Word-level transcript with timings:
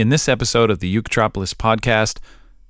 In 0.00 0.08
this 0.08 0.30
episode 0.30 0.70
of 0.70 0.78
the 0.78 0.96
Uketropolis 0.96 1.52
podcast, 1.52 2.20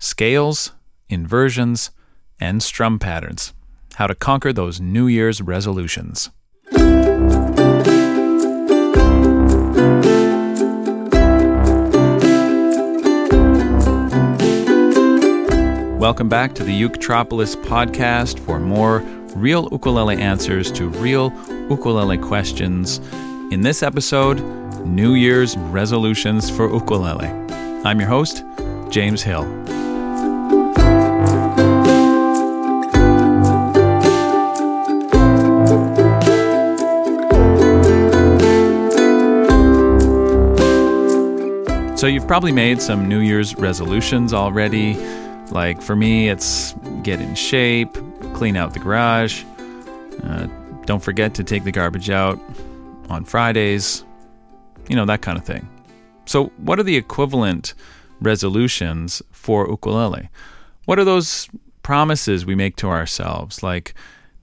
scales, 0.00 0.72
inversions, 1.08 1.92
and 2.40 2.60
strum 2.60 2.98
patterns. 2.98 3.54
How 3.94 4.08
to 4.08 4.16
conquer 4.16 4.52
those 4.52 4.80
New 4.80 5.06
Year's 5.06 5.40
resolutions. 5.40 6.30
Welcome 16.00 16.28
back 16.28 16.56
to 16.56 16.64
the 16.64 16.82
Uketropolis 16.82 17.54
podcast 17.62 18.40
for 18.40 18.58
more 18.58 19.02
real 19.36 19.68
ukulele 19.70 20.20
answers 20.20 20.72
to 20.72 20.88
real 20.88 21.32
ukulele 21.70 22.18
questions. 22.18 22.98
In 23.52 23.60
this 23.60 23.84
episode, 23.84 24.40
New 24.84 25.14
Year's 25.14 25.56
resolutions 25.56 26.50
for 26.50 26.72
ukulele. 26.72 27.28
I'm 27.84 28.00
your 28.00 28.08
host, 28.08 28.44
James 28.90 29.22
Hill. 29.22 29.44
So, 41.96 42.06
you've 42.06 42.26
probably 42.26 42.52
made 42.52 42.80
some 42.80 43.08
New 43.08 43.20
Year's 43.20 43.54
resolutions 43.56 44.32
already. 44.32 44.94
Like 45.50 45.82
for 45.82 45.94
me, 45.96 46.28
it's 46.28 46.74
get 47.02 47.20
in 47.20 47.34
shape, 47.34 47.98
clean 48.34 48.56
out 48.56 48.72
the 48.72 48.78
garage, 48.78 49.44
uh, 50.24 50.46
don't 50.86 51.02
forget 51.02 51.34
to 51.34 51.44
take 51.44 51.64
the 51.64 51.72
garbage 51.72 52.10
out 52.10 52.40
on 53.08 53.24
Fridays, 53.24 54.04
you 54.90 54.96
know, 54.96 55.06
that 55.06 55.22
kind 55.22 55.38
of 55.38 55.44
thing. 55.44 55.66
So, 56.26 56.46
what 56.58 56.80
are 56.80 56.82
the 56.82 56.96
equivalent 56.96 57.74
resolutions 58.20 59.22
for 59.30 59.68
ukulele? 59.68 60.28
What 60.84 60.98
are 60.98 61.04
those 61.04 61.48
promises 61.82 62.44
we 62.44 62.56
make 62.56 62.74
to 62.76 62.88
ourselves? 62.88 63.62
Like, 63.62 63.94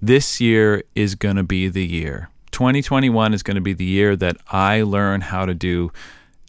this 0.02 0.39
year 0.39 0.84
is 0.95 1.16
going 1.16 1.36
to 1.36 1.44
be 1.44 1.67
the 1.67 1.86
year. 1.86 2.30
2021 2.52 3.34
is 3.34 3.44
going 3.44 3.56
to 3.56 3.62
be 3.62 3.73
the 3.73 3.86
year 3.86 4.16
that 4.16 4.38
I 4.50 4.84
learn 4.84 5.20
how 5.22 5.45
to 5.45 5.54
do 5.54 5.92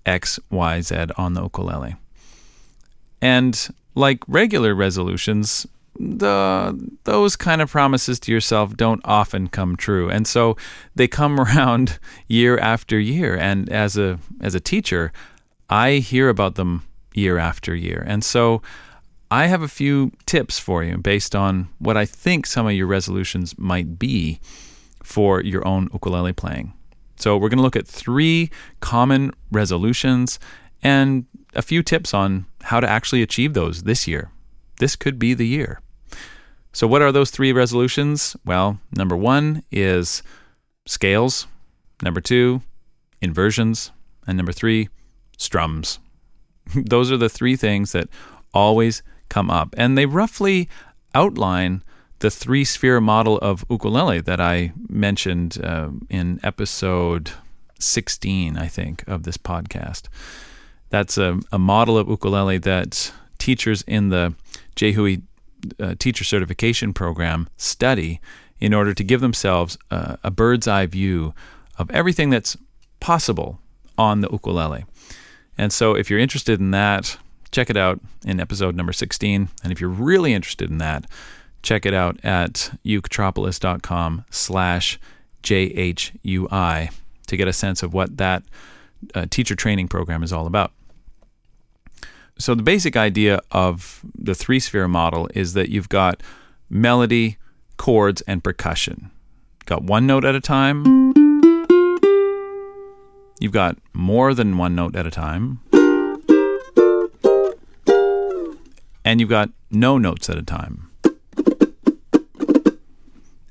X, 0.07 0.39
Y, 0.49 0.81
Z 0.81 1.07
on 1.17 1.35
the 1.35 1.43
ukulele. 1.43 1.97
And 3.21 3.69
like 3.97 4.21
regular 4.29 4.77
resolutions, 4.77 5.67
the 5.99 6.79
those 7.05 7.37
kind 7.37 7.61
of 7.61 7.71
promises 7.71 8.21
to 8.21 8.33
yourself 8.33 8.77
don't 8.77 9.01
often 9.05 9.49
come 9.49 9.77
true. 9.77 10.09
And 10.09 10.27
so 10.27 10.57
they 10.95 11.09
come 11.09 11.41
around 11.45 11.99
year 12.29 12.59
after 12.59 12.99
year. 12.99 13.37
And 13.37 13.69
as 13.71 13.97
a 13.97 14.19
as 14.41 14.55
a 14.55 14.61
teacher, 14.61 15.13
I 15.69 15.95
hear 15.95 16.29
about 16.29 16.55
them 16.55 16.85
year 17.15 17.39
after 17.39 17.75
year. 17.75 18.05
And 18.07 18.23
so 18.25 18.63
I 19.31 19.47
have 19.47 19.63
a 19.63 19.69
few 19.69 20.13
tips 20.25 20.59
for 20.59 20.83
you 20.83 20.97
based 20.97 21.35
on 21.37 21.69
what 21.79 21.97
I 21.97 22.07
think 22.07 22.47
some 22.47 22.67
of 22.67 22.73
your 22.73 22.87
resolutions 22.87 23.59
might 23.59 23.99
be 23.99 24.41
for 25.03 25.43
your 25.43 25.67
own 25.67 25.91
ukulele 25.93 26.33
playing. 26.33 26.73
So 27.17 27.37
we're 27.37 27.49
going 27.49 27.59
to 27.59 27.63
look 27.65 27.77
at 27.77 27.87
three 27.87 28.51
common 28.81 29.33
resolutions 29.51 30.39
and 30.83 31.27
a 31.55 31.63
few 31.63 31.83
tips 31.83 32.15
on 32.15 32.47
how 32.63 32.81
to 32.81 32.89
actually 32.89 33.23
achieve 33.23 33.55
those 33.55 33.83
this 33.83 34.07
year. 34.07 34.31
This 34.79 34.97
could 34.97 35.19
be 35.19 35.35
the 35.35 35.47
year. 35.47 35.81
So, 36.79 36.87
what 36.87 37.03
are 37.03 37.11
those 37.11 37.33
three 37.33 37.53
resolutions? 37.53 38.37
Well, 38.45 38.79
number 38.93 39.17
one 39.17 39.65
is 39.73 40.23
scales, 40.87 41.49
number 42.05 42.21
two, 42.21 42.63
inversions, 43.21 43.91
and 44.29 44.37
number 44.37 44.53
three, 44.53 44.89
strums. 45.37 45.99
those 46.77 47.11
are 47.11 47.17
the 47.17 47.29
three 47.29 47.57
things 47.57 47.91
that 47.91 48.09
always 48.55 49.03
come 49.29 49.51
up. 49.51 49.75
And 49.77 49.99
they 49.99 50.07
roughly 50.07 50.69
outline 51.17 51.83
the 52.21 52.31
three 52.31 52.65
sphere 52.65 53.01
model 53.01 53.39
of 53.39 53.65
ukulele 53.69 54.21
that 54.21 54.41
I 54.41 54.73
mentioned 54.89 55.59
uh, 55.61 55.89
in 56.09 56.39
episode 56.45 57.33
16, 57.81 58.57
I 58.57 58.69
think, 58.69 59.03
of 59.09 59.25
this 59.25 59.37
podcast. 59.37 60.03
That's 60.91 61.19
a, 61.19 61.41
a 61.51 61.59
model 61.59 61.99
of 61.99 62.07
ukulele 62.07 62.59
that 62.59 63.13
teachers 63.39 63.83
in 63.89 64.11
the 64.11 64.35
Jehui 64.77 65.23
uh, 65.81 65.95
teacher 65.99 66.25
certification 66.25 66.93
program 66.93 67.49
study 67.57 68.21
in 68.61 68.75
order 68.75 68.93
to 68.95 69.05
give 69.05 69.21
themselves 69.21 69.79
uh, 69.91 70.17
a 70.23 70.31
bird's 70.31 70.67
eye 70.67 70.87
view 70.87 71.35
of 71.79 71.91
everything 71.91 72.31
that's 72.31 72.57
possible 73.01 73.59
on 73.97 74.21
the 74.21 74.29
ukulele. 74.31 74.85
And 75.57 75.73
so, 75.73 75.95
if 75.95 76.09
you're 76.09 76.19
interested 76.19 76.61
in 76.61 76.71
that, 76.71 77.19
check 77.51 77.71
it 77.71 77.77
out 77.77 78.01
in 78.25 78.41
episode 78.41 78.77
number 78.77 78.93
16. 78.93 79.49
And 79.63 79.73
if 79.73 79.81
you're 79.81 79.91
really 79.91 80.33
interested 80.33 80.71
in 80.71 80.79
that, 80.79 81.05
check 81.63 81.87
it 81.87 81.95
out 81.95 82.23
at 82.25 82.71
uketropolis.com 82.85 84.25
slash 84.31 84.99
JHUI 85.43 86.93
to 87.27 87.37
get 87.37 87.49
a 87.49 87.53
sense 87.53 87.83
of 87.83 87.95
what 87.95 88.17
that 88.17 88.43
uh, 89.15 89.27
teacher 89.31 89.55
training 89.55 89.89
program 89.89 90.23
is 90.23 90.33
all 90.33 90.47
about. 90.47 90.73
So, 92.41 92.55
the 92.55 92.63
basic 92.63 92.97
idea 92.97 93.41
of 93.51 94.01
the 94.15 94.35
three 94.35 94.61
sphere 94.61 94.87
model 94.87 95.29
is 95.35 95.55
that 95.55 95.71
you've 95.71 95.89
got 95.89 96.23
melody, 96.71 97.37
chords, 97.77 98.21
and 98.23 98.45
percussion. 98.45 99.11
Got 99.67 99.83
one 99.83 100.07
note 100.07 100.25
at 100.25 100.37
a 100.37 100.41
time. 100.41 100.85
You've 103.41 103.53
got 103.53 103.77
more 103.93 104.35
than 104.35 104.57
one 104.57 104.77
note 104.77 104.95
at 104.95 105.07
a 105.07 105.11
time. 105.11 105.61
And 109.05 109.21
you've 109.21 109.29
got 109.29 109.51
no 109.71 109.99
notes 109.99 110.31
at 110.31 110.37
a 110.37 110.43
time. 110.43 110.91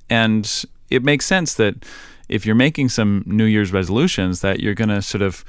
And 0.09 0.65
it 0.89 1.03
makes 1.03 1.25
sense 1.25 1.53
that 1.55 1.85
if 2.29 2.45
you're 2.45 2.55
making 2.55 2.89
some 2.89 3.23
New 3.25 3.45
Year's 3.45 3.73
resolutions, 3.73 4.41
that 4.41 4.59
you're 4.61 4.73
going 4.73 4.89
to 4.89 5.01
sort 5.01 5.21
of 5.21 5.43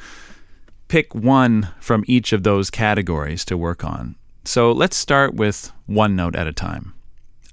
pick 0.88 1.14
one 1.14 1.68
from 1.80 2.04
each 2.06 2.32
of 2.32 2.42
those 2.42 2.70
categories 2.70 3.44
to 3.44 3.56
work 3.56 3.84
on. 3.84 4.16
So 4.44 4.72
let's 4.72 4.96
start 4.96 5.34
with 5.34 5.70
one 5.86 6.16
note 6.16 6.34
at 6.34 6.46
a 6.46 6.52
time. 6.52 6.94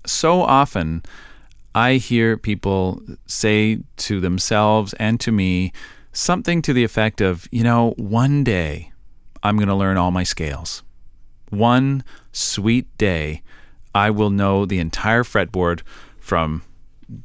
So 0.06 0.42
often, 0.42 1.04
I 1.74 1.96
hear 1.96 2.38
people 2.38 3.02
say 3.28 3.80
to 3.98 4.22
themselves 4.22 4.94
and 4.94 5.20
to 5.20 5.32
me 5.32 5.74
something 6.14 6.62
to 6.62 6.74
the 6.74 6.86
effect 6.86 7.20
of, 7.20 7.48
you 7.52 7.64
know, 7.64 7.94
one 7.98 8.44
day 8.44 8.92
I'm 9.44 9.58
going 9.58 9.68
to 9.68 9.76
learn 9.76 9.98
all 9.98 10.12
my 10.12 10.24
scales. 10.24 10.84
One 11.50 12.04
sweet 12.32 12.98
day, 12.98 13.44
I 13.94 14.10
will 14.10 14.30
know 14.30 14.66
the 14.66 14.80
entire 14.80 15.24
fretboard 15.24 15.82
from 16.20 16.64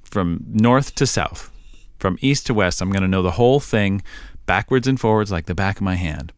from 0.05 0.45
north 0.47 0.95
to 0.97 1.07
south, 1.07 1.51
from 1.99 2.19
east 2.21 2.47
to 2.47 2.55
west. 2.55 2.83
I'm 2.83 2.93
going 2.93 3.03
to 3.03 3.09
know 3.09 3.23
the 3.23 3.31
whole 3.31 3.61
thing 3.61 4.03
backwards 4.51 4.89
and 4.89 4.99
forwards 4.99 5.31
like 5.31 5.47
the 5.47 5.55
back 5.55 5.77
of 5.77 5.83
my 5.83 5.95
hand. 5.95 6.33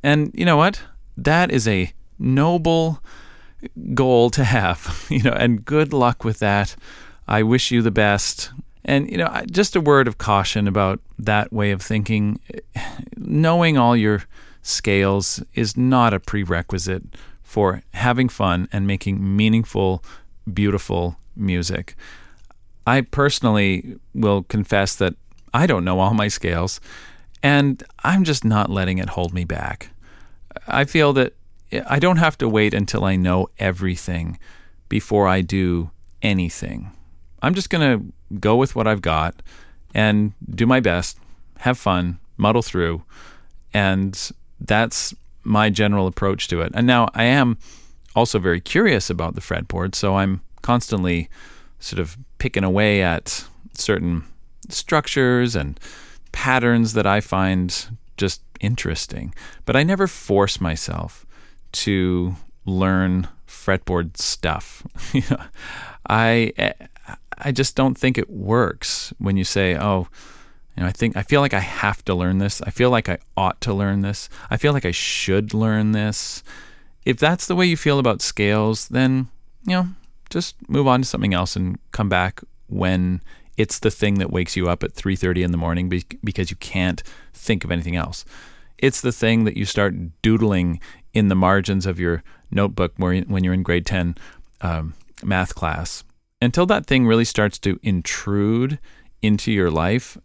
And 0.00 0.30
you 0.32 0.44
know 0.44 0.56
what? 0.56 0.80
That 1.16 1.50
is 1.50 1.66
a 1.66 1.92
noble 2.16 3.02
goal 3.94 4.30
to 4.30 4.44
have, 4.44 5.06
you 5.10 5.24
know, 5.24 5.32
and 5.32 5.64
good 5.64 5.92
luck 5.92 6.22
with 6.22 6.38
that. 6.38 6.76
I 7.26 7.42
wish 7.42 7.72
you 7.72 7.82
the 7.82 7.90
best. 7.90 8.52
And, 8.84 9.10
you 9.10 9.16
know, 9.16 9.28
just 9.50 9.74
a 9.74 9.80
word 9.80 10.06
of 10.06 10.18
caution 10.18 10.68
about 10.68 11.00
that 11.18 11.52
way 11.52 11.72
of 11.72 11.82
thinking. 11.82 12.38
Knowing 13.16 13.76
all 13.76 13.96
your 13.96 14.22
scales 14.62 15.42
is 15.54 15.76
not 15.76 16.14
a 16.14 16.20
prerequisite 16.20 17.02
for 17.42 17.82
having 17.92 18.28
fun 18.28 18.68
and 18.72 18.86
making 18.86 19.36
meaningful, 19.36 20.04
beautiful 20.54 21.16
music. 21.34 21.96
I 22.86 23.00
personally 23.00 23.98
will 24.14 24.44
confess 24.44 24.94
that 24.94 25.14
I 25.52 25.66
don't 25.66 25.84
know 25.84 25.98
all 25.98 26.14
my 26.14 26.28
scales, 26.28 26.80
and 27.42 27.82
I'm 28.04 28.24
just 28.24 28.44
not 28.44 28.70
letting 28.70 28.98
it 28.98 29.10
hold 29.10 29.32
me 29.34 29.44
back. 29.44 29.90
I 30.66 30.84
feel 30.84 31.12
that 31.14 31.34
I 31.88 31.98
don't 31.98 32.18
have 32.18 32.36
to 32.38 32.48
wait 32.48 32.74
until 32.74 33.04
I 33.04 33.16
know 33.16 33.48
everything 33.58 34.38
before 34.88 35.26
I 35.26 35.40
do 35.40 35.90
anything. 36.20 36.92
I'm 37.40 37.54
just 37.54 37.70
going 37.70 37.98
to 37.98 38.38
go 38.38 38.56
with 38.56 38.76
what 38.76 38.86
I've 38.86 39.02
got 39.02 39.42
and 39.94 40.32
do 40.54 40.66
my 40.66 40.80
best, 40.80 41.18
have 41.58 41.78
fun, 41.78 42.18
muddle 42.36 42.62
through. 42.62 43.02
And 43.74 44.30
that's 44.60 45.14
my 45.44 45.70
general 45.70 46.06
approach 46.06 46.48
to 46.48 46.60
it. 46.60 46.72
And 46.74 46.86
now 46.86 47.08
I 47.14 47.24
am 47.24 47.58
also 48.14 48.38
very 48.38 48.60
curious 48.60 49.10
about 49.10 49.34
the 49.34 49.40
fretboard, 49.40 49.94
so 49.94 50.16
I'm 50.16 50.42
constantly 50.60 51.28
sort 51.80 51.98
of 51.98 52.16
picking 52.38 52.64
away 52.64 53.02
at 53.02 53.44
certain 53.72 54.24
structures 54.68 55.56
and 55.56 55.80
patterns 56.32 56.94
that 56.94 57.06
I 57.06 57.20
find 57.20 57.96
just 58.16 58.42
interesting. 58.60 59.34
But 59.64 59.76
I 59.76 59.82
never 59.82 60.06
force 60.06 60.60
myself 60.60 61.26
to 61.72 62.36
learn 62.64 63.28
fretboard 63.46 64.16
stuff. 64.16 64.82
I 66.08 66.52
eh, 66.56 66.72
I 67.38 67.52
just 67.52 67.74
don't 67.76 67.96
think 67.98 68.18
it 68.18 68.30
works 68.30 69.12
when 69.18 69.36
you 69.36 69.44
say, 69.44 69.76
"Oh, 69.76 70.08
You 70.76 70.82
know, 70.82 70.88
I 70.88 70.92
think 70.92 71.16
I 71.16 71.22
feel 71.22 71.40
like 71.40 71.54
I 71.54 71.60
have 71.60 72.04
to 72.04 72.14
learn 72.14 72.38
this. 72.38 72.62
I 72.62 72.70
feel 72.70 72.90
like 72.90 73.08
I 73.08 73.18
ought 73.36 73.60
to 73.62 73.74
learn 73.74 74.00
this. 74.00 74.28
I 74.50 74.56
feel 74.56 74.72
like 74.72 74.86
I 74.86 74.92
should 74.92 75.52
learn 75.54 75.92
this. 75.92 76.42
If 77.04 77.18
that's 77.18 77.46
the 77.46 77.56
way 77.56 77.66
you 77.66 77.76
feel 77.76 77.98
about 77.98 78.22
scales, 78.22 78.88
then, 78.88 79.28
you 79.66 79.72
know, 79.74 79.88
just 80.30 80.54
move 80.68 80.86
on 80.86 81.02
to 81.02 81.08
something 81.08 81.34
else 81.34 81.56
and 81.56 81.78
come 81.90 82.08
back 82.08 82.40
when 82.68 83.20
it's 83.56 83.78
the 83.78 83.90
thing 83.90 84.14
that 84.14 84.30
wakes 84.30 84.56
you 84.56 84.68
up 84.68 84.82
at 84.82 84.94
3:30 84.94 85.42
in 85.42 85.52
the 85.52 85.58
morning 85.58 85.88
because 85.88 86.50
you 86.50 86.56
can't 86.56 87.02
think 87.32 87.64
of 87.64 87.70
anything 87.70 87.96
else. 87.96 88.24
It's 88.78 89.00
the 89.00 89.12
thing 89.12 89.44
that 89.44 89.56
you 89.56 89.64
start 89.64 89.94
doodling 90.22 90.80
in 91.12 91.28
the 91.28 91.34
margins 91.34 91.86
of 91.86 92.00
your 92.00 92.22
notebook 92.50 92.92
when 92.96 93.44
you're 93.44 93.54
in 93.54 93.62
grade 93.62 93.86
10 93.86 94.16
um, 94.60 94.94
math 95.22 95.54
class. 95.54 96.04
Until 96.40 96.66
that 96.66 96.86
thing 96.86 97.06
really 97.06 97.24
starts 97.24 97.58
to 97.60 97.78
intrude 97.82 98.78
into 99.20 99.52
your 99.52 99.70
life, 99.70 100.18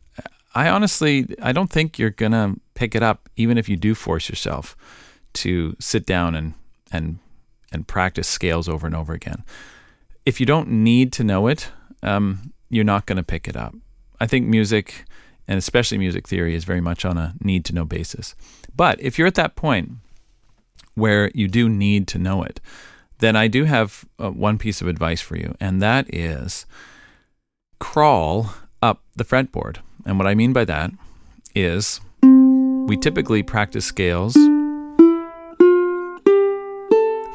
I 0.56 0.70
honestly 0.70 1.28
I 1.42 1.52
don't 1.52 1.72
think 1.72 2.00
you're 2.00 2.10
gonna 2.10 2.56
pick 2.74 2.96
it 2.96 3.04
up, 3.04 3.30
even 3.36 3.58
if 3.58 3.70
you 3.70 3.76
do 3.76 3.94
force 3.94 4.30
yourself 4.30 4.76
to 5.34 5.76
sit 5.80 6.06
down 6.06 6.34
and 6.34 6.54
and 6.92 7.20
and 7.72 7.88
practice 7.88 8.28
scales 8.28 8.68
over 8.70 8.88
and 8.88 8.96
over 8.96 9.14
again. 9.14 9.44
If 10.26 10.40
you 10.40 10.46
don't 10.46 10.70
need 10.70 11.14
to 11.14 11.24
know 11.24 11.48
it, 11.48 11.70
um, 12.02 12.54
you're 12.70 12.84
not 12.84 13.06
going 13.06 13.18
to 13.18 13.24
pick 13.24 13.48
it 13.48 13.56
up. 13.56 13.76
I 14.20 14.28
think 14.28 14.48
music, 14.48 15.06
and 15.48 15.58
especially 15.58 15.98
music 15.98 16.28
theory, 16.28 16.56
is 16.56 16.64
very 16.64 16.82
much 16.82 17.06
on 17.06 17.18
a 17.18 17.34
need 17.42 17.66
to 17.66 17.74
know 17.74 17.86
basis. 17.86 18.36
But 18.76 19.00
if 19.02 19.18
you're 19.18 19.28
at 19.28 19.36
that 19.36 19.56
point 19.56 19.92
where 20.96 21.32
you 21.34 21.48
do 21.48 21.70
need 21.70 22.08
to 22.10 22.18
know 22.18 22.44
it, 22.44 22.60
then 23.20 23.36
I 23.36 23.48
do 23.48 23.66
have 23.66 24.06
uh, 24.20 24.30
one 24.30 24.58
piece 24.58 24.82
of 24.82 24.88
advice 24.88 25.22
for 25.22 25.36
you, 25.36 25.56
and 25.60 25.82
that 25.82 26.14
is 26.14 26.66
crawl 27.80 28.54
up 28.82 29.04
the 29.16 29.26
fretboard. 29.26 29.78
And 30.06 30.18
what 30.18 30.28
I 30.28 30.36
mean 30.36 30.54
by 30.54 30.66
that 30.66 30.92
is 31.56 32.00
we 32.22 32.98
typically 32.98 33.44
practice 33.44 33.86
scales 33.86 34.34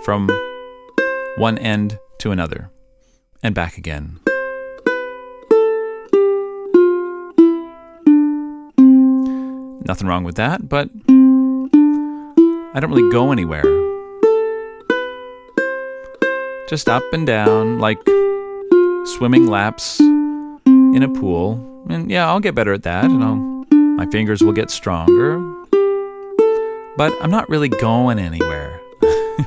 from 0.04 0.28
one 1.36 1.58
end 1.58 1.98
to 2.18 2.30
another 2.30 2.70
and 3.42 3.54
back 3.54 3.76
again. 3.76 4.20
Nothing 9.84 10.06
wrong 10.06 10.24
with 10.24 10.36
that, 10.36 10.68
but 10.68 10.88
I 12.74 12.80
don't 12.80 12.90
really 12.90 13.10
go 13.10 13.32
anywhere. 13.32 13.64
Just 16.68 16.88
up 16.88 17.02
and 17.12 17.26
down, 17.26 17.78
like 17.80 17.98
swimming 19.04 19.48
laps 19.48 20.00
in 20.00 21.02
a 21.02 21.08
pool. 21.08 21.84
And 21.90 22.10
yeah, 22.10 22.28
I'll 22.28 22.40
get 22.40 22.54
better 22.54 22.72
at 22.72 22.84
that, 22.84 23.04
and 23.04 23.22
I'll, 23.24 23.66
my 23.96 24.06
fingers 24.06 24.42
will 24.42 24.52
get 24.52 24.70
stronger. 24.70 25.38
But 26.96 27.12
I'm 27.20 27.30
not 27.30 27.48
really 27.48 27.68
going 27.68 28.18
anywhere, 28.18 28.80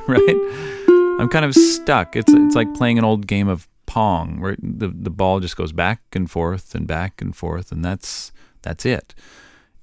right? 0.06 0.76
I'm 1.18 1.28
kind 1.28 1.44
of 1.44 1.54
stuck. 1.54 2.14
It's 2.14 2.32
it's 2.32 2.54
like 2.54 2.72
playing 2.74 2.98
an 2.98 3.04
old 3.04 3.26
game 3.26 3.48
of 3.48 3.68
pong 3.86 4.40
where 4.40 4.56
the 4.60 4.88
the 4.88 5.10
ball 5.10 5.40
just 5.40 5.56
goes 5.56 5.72
back 5.72 6.00
and 6.12 6.30
forth 6.30 6.74
and 6.74 6.86
back 6.86 7.22
and 7.22 7.34
forth, 7.34 7.72
and 7.72 7.84
that's 7.84 8.32
that's 8.62 8.84
it. 8.84 9.14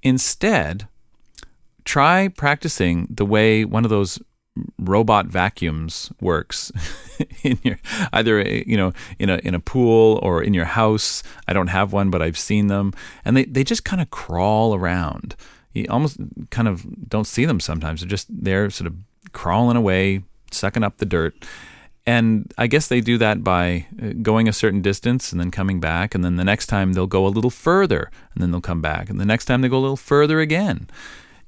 Instead, 0.04 0.88
try 1.86 2.28
practicing 2.28 3.08
the 3.10 3.26
way 3.26 3.66
one 3.66 3.84
of 3.84 3.90
those 3.90 4.20
robot 4.78 5.26
vacuums 5.26 6.12
works 6.22 6.72
in 7.44 7.58
your 7.64 7.80
either 8.12 8.40
you 8.42 8.78
know 8.78 8.94
in 9.18 9.30
a 9.32 9.38
in 9.38 9.56
a 9.56 9.60
pool 9.60 10.20
or 10.22 10.44
in 10.44 10.54
your 10.54 10.66
house. 10.66 11.24
I 11.48 11.54
don't 11.54 11.68
have 11.68 11.92
one 11.92 12.12
but 12.12 12.22
i've 12.22 12.38
seen 12.38 12.68
them. 12.68 12.94
And 13.26 13.36
they 13.36 13.46
they 13.46 13.64
just 13.64 13.84
kind 13.84 14.02
of 14.02 14.12
crawl 14.12 14.76
around. 14.76 15.36
You 15.72 15.88
almost 15.90 16.18
kind 16.52 16.68
of 16.68 16.86
don't 17.10 17.26
see 17.26 17.46
them 17.46 17.60
sometimes. 17.60 18.02
They're 18.02 18.10
just 18.10 18.28
they're 18.30 18.70
sort 18.70 18.88
of 18.88 18.96
crawling 19.32 19.78
away 19.78 20.22
sucking 20.52 20.84
up 20.84 20.98
the 20.98 21.06
dirt 21.06 21.34
and 22.06 22.52
I 22.58 22.68
guess 22.68 22.88
they 22.88 23.00
do 23.00 23.18
that 23.20 23.44
by 23.44 23.88
uh, 24.02 24.10
going 24.22 24.50
a 24.50 24.54
certain 24.54 24.82
distance 24.82 25.32
and 25.32 25.40
then 25.40 25.52
coming 25.52 25.80
back. 25.80 26.14
And 26.14 26.24
then 26.24 26.36
the 26.36 26.44
next 26.44 26.68
time 26.68 26.94
they'll 26.94 27.08
go 27.08 27.26
a 27.26 27.30
little 27.30 27.50
further 27.50 28.12
and 28.34 28.44
then 28.44 28.52
they'll 28.52 28.62
come 28.62 28.82
back. 28.82 29.10
And 29.10 29.20
the 29.20 29.26
next 29.26 29.46
time 29.46 29.62
they 29.62 29.70
go 29.70 29.78
a 29.78 29.80
little 29.80 29.96
further 29.96 30.42
again. 30.42 30.90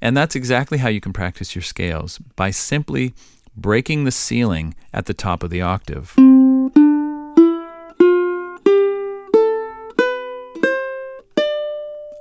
And 0.00 0.16
that's 0.16 0.34
exactly 0.34 0.78
how 0.78 0.88
you 0.88 1.00
can 1.00 1.12
practice 1.12 1.54
your 1.54 1.62
scales 1.62 2.18
by 2.36 2.50
simply 2.50 3.14
breaking 3.54 4.04
the 4.04 4.10
ceiling 4.10 4.74
at 4.92 5.06
the 5.06 5.14
top 5.14 5.42
of 5.42 5.50
the 5.50 5.62
octave. 5.62 6.14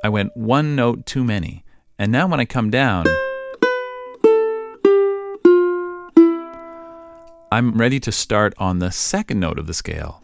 I 0.04 0.10
went 0.10 0.36
one 0.36 0.76
note 0.76 1.06
too 1.06 1.24
many. 1.24 1.64
And 1.98 2.12
now 2.12 2.28
when 2.28 2.40
I 2.40 2.46
come 2.46 2.70
down, 2.70 3.06
I'm 7.56 7.72
ready 7.72 8.02
to 8.02 8.12
start 8.12 8.54
on 8.58 8.80
the 8.80 8.92
second 8.92 9.40
note 9.40 9.58
of 9.58 9.66
the 9.66 9.74
scale. 9.74 10.20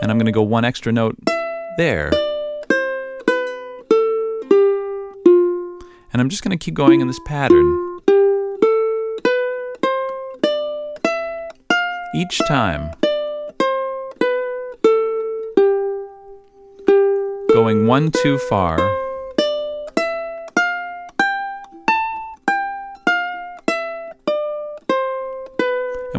And 0.00 0.08
I'm 0.08 0.18
going 0.18 0.26
to 0.26 0.30
go 0.30 0.44
one 0.44 0.64
extra 0.64 0.92
note 0.92 1.18
there. 1.78 2.12
And 6.12 6.20
I'm 6.20 6.28
just 6.28 6.44
going 6.44 6.56
to 6.56 6.64
keep 6.64 6.74
going 6.74 7.00
in 7.00 7.08
this 7.08 7.18
pattern. 7.26 7.66
Each 12.14 12.38
time, 12.46 12.92
going 17.52 17.88
one 17.88 18.12
too 18.12 18.38
far. 18.48 18.78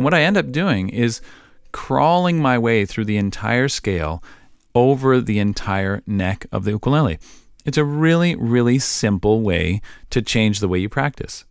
What 0.05 0.13
I 0.13 0.21
end 0.21 0.37
up 0.37 0.51
doing 0.51 0.89
is 0.89 1.19
crawling 1.71 2.37
my 2.37 2.59
way 2.59 2.85
through 2.85 3.05
the 3.05 3.17
entire 3.17 3.67
scale 3.67 4.23
over 4.75 5.19
the 5.19 5.39
entire 5.39 6.03
neck 6.05 6.45
of 6.51 6.63
the 6.63 6.69
ukulele. 6.69 7.17
It's 7.65 7.79
a 7.79 7.83
really, 7.83 8.35
really 8.35 8.77
simple 8.77 9.41
way 9.41 9.81
to 10.11 10.21
change 10.21 10.59
the 10.59 10.67
way 10.67 10.77
you 10.77 10.89
practice. 10.89 11.43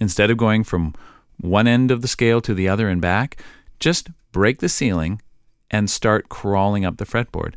Instead 0.00 0.28
of 0.28 0.38
going 0.38 0.64
from 0.64 0.92
one 1.40 1.68
end 1.68 1.92
of 1.92 2.02
the 2.02 2.08
scale 2.08 2.40
to 2.40 2.52
the 2.52 2.68
other 2.68 2.88
and 2.88 3.00
back, 3.00 3.40
just 3.78 4.08
break 4.32 4.58
the 4.58 4.68
ceiling 4.68 5.22
and 5.70 5.88
start 5.88 6.28
crawling 6.28 6.84
up 6.84 6.96
the 6.96 7.06
fretboard. 7.06 7.54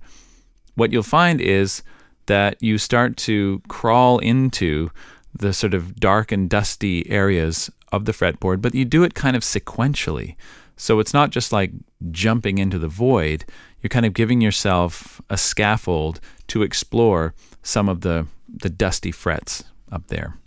What 0.75 0.91
you'll 0.91 1.01
find 1.01 1.41
is 1.41 1.81
that 2.27 2.61
you 2.61 2.77
start 2.77 3.17
to 3.17 3.59
crawl 3.69 4.19
into 4.19 4.91
the 5.33 5.53
sort 5.53 5.73
of 5.73 5.99
dark 5.99 6.31
and 6.31 6.49
dusty 6.49 7.09
areas 7.09 7.71
of 7.91 8.05
the 8.05 8.11
fretboard, 8.11 8.61
but 8.61 8.75
you 8.75 8.85
do 8.85 9.03
it 9.03 9.13
kind 9.13 9.35
of 9.35 9.43
sequentially. 9.43 10.35
So 10.75 10.99
it's 10.99 11.13
not 11.13 11.29
just 11.29 11.51
like 11.51 11.71
jumping 12.11 12.57
into 12.57 12.79
the 12.79 12.87
void, 12.87 13.45
you're 13.81 13.89
kind 13.89 14.05
of 14.05 14.13
giving 14.13 14.41
yourself 14.41 15.21
a 15.29 15.37
scaffold 15.37 16.19
to 16.47 16.63
explore 16.63 17.33
some 17.61 17.89
of 17.89 18.01
the, 18.01 18.27
the 18.47 18.69
dusty 18.69 19.11
frets 19.11 19.63
up 19.91 20.07
there. 20.07 20.37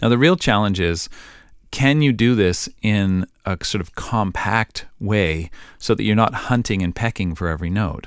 Now, 0.00 0.08
the 0.08 0.18
real 0.18 0.36
challenge 0.36 0.80
is 0.80 1.08
can 1.70 2.00
you 2.00 2.12
do 2.12 2.34
this 2.34 2.68
in 2.82 3.26
a 3.44 3.58
sort 3.62 3.80
of 3.80 3.94
compact 3.94 4.86
way 5.00 5.50
so 5.78 5.94
that 5.94 6.04
you're 6.04 6.16
not 6.16 6.34
hunting 6.34 6.82
and 6.82 6.94
pecking 6.94 7.34
for 7.34 7.48
every 7.48 7.70
note? 7.70 8.06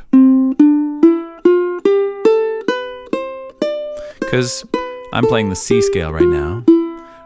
Because 4.19 4.63
I'm 5.11 5.25
playing 5.25 5.49
the 5.49 5.55
C 5.55 5.81
scale 5.81 6.13
right 6.13 6.27
now. 6.27 6.63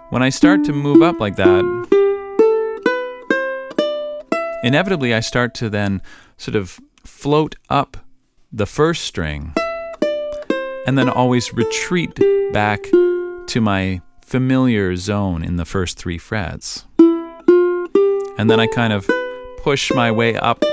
When 0.09 0.23
I 0.23 0.29
start 0.29 0.63
to 0.65 0.71
move 0.71 1.01
up 1.01 1.19
like 1.19 1.35
that, 1.35 1.63
inevitably 4.63 5.13
I 5.13 5.19
start 5.19 5.53
to 5.55 5.69
then 5.69 6.01
sort 6.37 6.55
of 6.55 6.79
float 7.03 7.55
up 7.69 7.97
the 8.53 8.65
first 8.65 9.03
string 9.03 9.53
and 10.87 10.97
then 10.97 11.09
always 11.09 11.53
retreat 11.53 12.17
back 12.53 12.81
to 13.47 13.59
my 13.59 14.01
familiar 14.21 14.95
zone 14.95 15.43
in 15.43 15.57
the 15.57 15.65
first 15.65 15.97
three 15.97 16.17
frets. 16.17 16.85
And 18.37 18.49
then 18.49 18.61
I 18.61 18.67
kind 18.67 18.93
of 18.93 19.09
push 19.57 19.91
my 19.91 20.09
way 20.09 20.37
up 20.37 20.63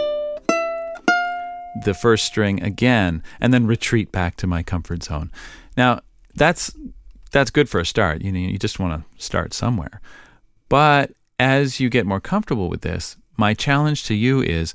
the 1.85 1.95
first 1.95 2.25
string 2.25 2.63
again 2.63 3.25
and 3.41 3.53
then 3.53 3.67
retreat 3.67 4.13
back 4.13 4.37
to 4.37 4.47
my 4.47 4.63
comfort 4.63 5.03
zone. 5.03 5.33
Now, 5.77 6.03
that's 6.35 6.73
that's 7.31 7.51
good 7.51 7.69
for 7.69 7.81
a 7.81 7.87
start. 7.87 8.23
You 8.23 8.33
know, 8.33 8.39
you 8.39 8.59
just 8.59 8.79
want 8.79 9.03
to 9.03 9.23
start 9.23 9.53
somewhere. 9.53 10.01
But 10.69 11.13
as 11.39 11.81
you 11.81 11.89
get 11.89 12.07
more 12.07 12.21
comfortable 12.21 12.69
with 12.69 12.83
this, 12.83 13.17
my 13.37 13.55
challenge 13.55 14.05
to 14.05 14.15
you 14.15 14.43
is 14.43 14.75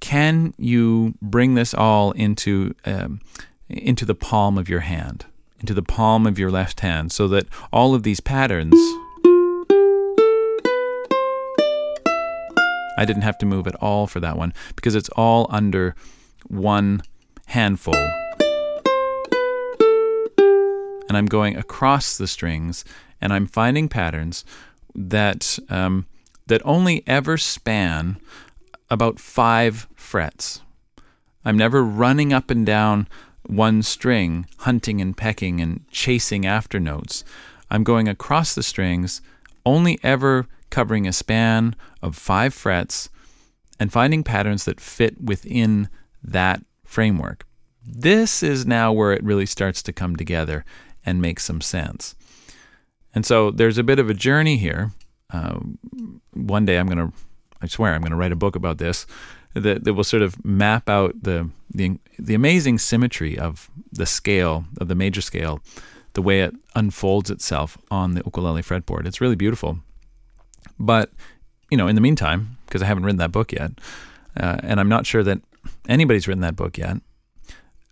can 0.00 0.52
you 0.58 1.14
bring 1.22 1.54
this 1.54 1.72
all 1.72 2.12
into 2.12 2.74
um, 2.84 3.20
into 3.68 4.04
the 4.04 4.14
palm 4.14 4.58
of 4.58 4.68
your 4.68 4.80
hand, 4.80 5.24
into 5.60 5.72
the 5.72 5.82
palm 5.82 6.26
of 6.26 6.38
your 6.38 6.50
left 6.50 6.80
hand, 6.80 7.12
so 7.12 7.28
that 7.28 7.46
all 7.72 7.94
of 7.94 8.02
these 8.02 8.20
patterns. 8.20 8.74
I 12.98 13.04
didn't 13.06 13.22
have 13.22 13.38
to 13.38 13.46
move 13.46 13.66
at 13.66 13.74
all 13.76 14.06
for 14.06 14.20
that 14.20 14.36
one 14.36 14.52
because 14.76 14.94
it's 14.94 15.08
all 15.10 15.46
under 15.50 15.96
one 16.48 17.02
handful. 17.46 18.21
And 21.12 21.18
I'm 21.18 21.26
going 21.26 21.58
across 21.58 22.16
the 22.16 22.26
strings 22.26 22.86
and 23.20 23.34
I'm 23.34 23.46
finding 23.46 23.86
patterns 23.86 24.46
that 24.94 25.58
um, 25.68 26.06
that 26.46 26.62
only 26.64 27.04
ever 27.06 27.36
span 27.36 28.16
about 28.88 29.20
five 29.20 29.86
frets. 29.94 30.62
I'm 31.44 31.58
never 31.58 31.84
running 31.84 32.32
up 32.32 32.50
and 32.50 32.64
down 32.64 33.08
one 33.42 33.82
string, 33.82 34.46
hunting 34.60 35.02
and 35.02 35.14
pecking 35.14 35.60
and 35.60 35.86
chasing 35.90 36.46
after 36.46 36.80
notes. 36.80 37.24
I'm 37.70 37.84
going 37.84 38.08
across 38.08 38.54
the 38.54 38.62
strings, 38.62 39.20
only 39.66 39.98
ever 40.02 40.46
covering 40.70 41.06
a 41.06 41.12
span 41.12 41.76
of 42.00 42.16
five 42.16 42.54
frets 42.54 43.10
and 43.78 43.92
finding 43.92 44.24
patterns 44.24 44.64
that 44.64 44.80
fit 44.80 45.20
within 45.20 45.90
that 46.22 46.64
framework. 46.86 47.44
This 47.84 48.42
is 48.42 48.64
now 48.64 48.92
where 48.92 49.12
it 49.12 49.22
really 49.22 49.44
starts 49.44 49.82
to 49.82 49.92
come 49.92 50.16
together 50.16 50.64
and 51.04 51.20
make 51.20 51.40
some 51.40 51.60
sense. 51.60 52.14
And 53.14 53.26
so 53.26 53.50
there's 53.50 53.78
a 53.78 53.82
bit 53.82 53.98
of 53.98 54.08
a 54.08 54.14
journey 54.14 54.56
here. 54.56 54.92
Uh, 55.30 55.58
one 56.32 56.64
day 56.64 56.78
I'm 56.78 56.86
going 56.86 57.10
to, 57.10 57.12
I 57.60 57.66
swear, 57.66 57.94
I'm 57.94 58.00
going 58.00 58.10
to 58.10 58.16
write 58.16 58.32
a 58.32 58.36
book 58.36 58.56
about 58.56 58.78
this 58.78 59.06
that, 59.54 59.84
that 59.84 59.94
will 59.94 60.04
sort 60.04 60.22
of 60.22 60.42
map 60.44 60.88
out 60.88 61.14
the, 61.22 61.50
the 61.74 61.98
the 62.18 62.34
amazing 62.34 62.78
symmetry 62.78 63.38
of 63.38 63.70
the 63.90 64.06
scale 64.06 64.64
of 64.80 64.88
the 64.88 64.94
major 64.94 65.20
scale, 65.20 65.60
the 66.14 66.22
way 66.22 66.40
it 66.40 66.54
unfolds 66.74 67.30
itself 67.30 67.76
on 67.90 68.14
the 68.14 68.22
ukulele 68.24 68.62
fretboard. 68.62 69.06
It's 69.06 69.20
really 69.20 69.36
beautiful. 69.36 69.78
But 70.78 71.10
you 71.70 71.76
know, 71.76 71.88
in 71.88 71.94
the 71.94 72.00
meantime, 72.00 72.58
because 72.66 72.82
I 72.82 72.86
haven't 72.86 73.04
written 73.04 73.18
that 73.18 73.32
book 73.32 73.52
yet, 73.52 73.72
uh, 74.38 74.58
and 74.62 74.80
I'm 74.80 74.88
not 74.88 75.06
sure 75.06 75.22
that 75.22 75.40
anybody's 75.88 76.26
written 76.26 76.42
that 76.42 76.56
book 76.56 76.78
yet, 76.78 76.96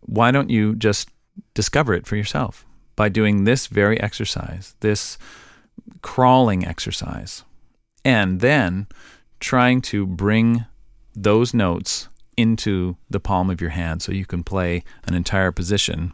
why 0.00 0.30
don't 0.30 0.50
you 0.50 0.74
just 0.76 1.10
discover 1.54 1.94
it 1.94 2.06
for 2.06 2.16
yourself 2.16 2.64
by 3.00 3.08
doing 3.08 3.44
this 3.44 3.66
very 3.66 3.98
exercise, 3.98 4.74
this 4.80 5.16
crawling 6.02 6.66
exercise, 6.66 7.44
and 8.04 8.40
then 8.40 8.86
trying 9.40 9.80
to 9.80 10.04
bring 10.06 10.66
those 11.14 11.54
notes 11.54 12.08
into 12.36 12.98
the 13.08 13.18
palm 13.18 13.48
of 13.48 13.58
your 13.58 13.70
hand 13.70 14.02
so 14.02 14.12
you 14.12 14.26
can 14.26 14.44
play 14.44 14.84
an 15.08 15.14
entire 15.14 15.50
position. 15.50 16.12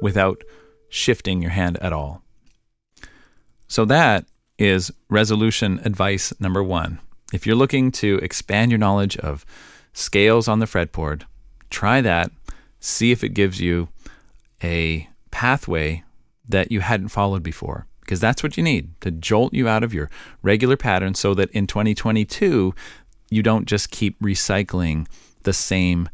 Without 0.00 0.42
shifting 0.88 1.42
your 1.42 1.50
hand 1.50 1.76
at 1.82 1.92
all. 1.92 2.22
So, 3.68 3.84
that 3.84 4.24
is 4.58 4.90
resolution 5.10 5.78
advice 5.84 6.32
number 6.40 6.62
one. 6.62 7.00
If 7.34 7.46
you're 7.46 7.54
looking 7.54 7.92
to 7.92 8.16
expand 8.22 8.70
your 8.70 8.78
knowledge 8.78 9.18
of 9.18 9.44
scales 9.92 10.48
on 10.48 10.58
the 10.58 10.66
fretboard, 10.66 11.22
try 11.70 12.00
that. 12.00 12.30
See 12.80 13.12
if 13.12 13.22
it 13.22 13.30
gives 13.30 13.60
you 13.60 13.88
a 14.62 15.08
pathway 15.30 16.02
that 16.48 16.72
you 16.72 16.80
hadn't 16.80 17.08
followed 17.08 17.42
before 17.42 17.86
because 18.00 18.20
that's 18.20 18.42
what 18.42 18.56
you 18.56 18.62
need 18.62 19.00
to 19.00 19.10
jolt 19.10 19.54
you 19.54 19.68
out 19.68 19.84
of 19.84 19.94
your 19.94 20.10
regular 20.42 20.76
pattern 20.76 21.14
so 21.14 21.34
that 21.34 21.50
in 21.50 21.66
2022 21.66 22.74
you 23.30 23.42
don't 23.42 23.66
just 23.66 23.90
keep 23.90 24.18
recycling 24.20 25.06
the 25.44 25.52
same 25.52 26.08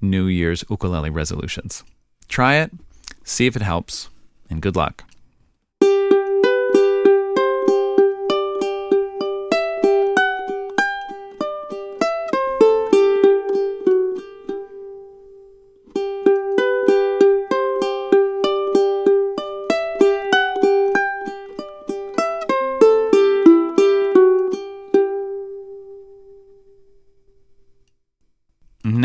New 0.00 0.26
Year's 0.26 0.64
ukulele 0.70 1.10
resolutions. 1.10 1.84
Try 2.28 2.56
it, 2.56 2.72
see 3.24 3.46
if 3.46 3.54
it 3.54 3.62
helps, 3.62 4.08
and 4.48 4.62
good 4.62 4.74
luck. 4.74 5.04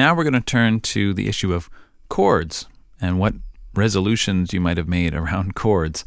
Now 0.07 0.15
we're 0.15 0.23
going 0.23 0.35
to 0.35 0.39
turn 0.39 0.79
to 0.79 1.13
the 1.13 1.27
issue 1.27 1.53
of 1.53 1.69
chords 2.07 2.65
and 3.01 3.19
what 3.19 3.33
resolutions 3.73 4.53
you 4.53 4.61
might 4.61 4.77
have 4.77 4.87
made 4.87 5.13
around 5.13 5.53
chords. 5.63 6.05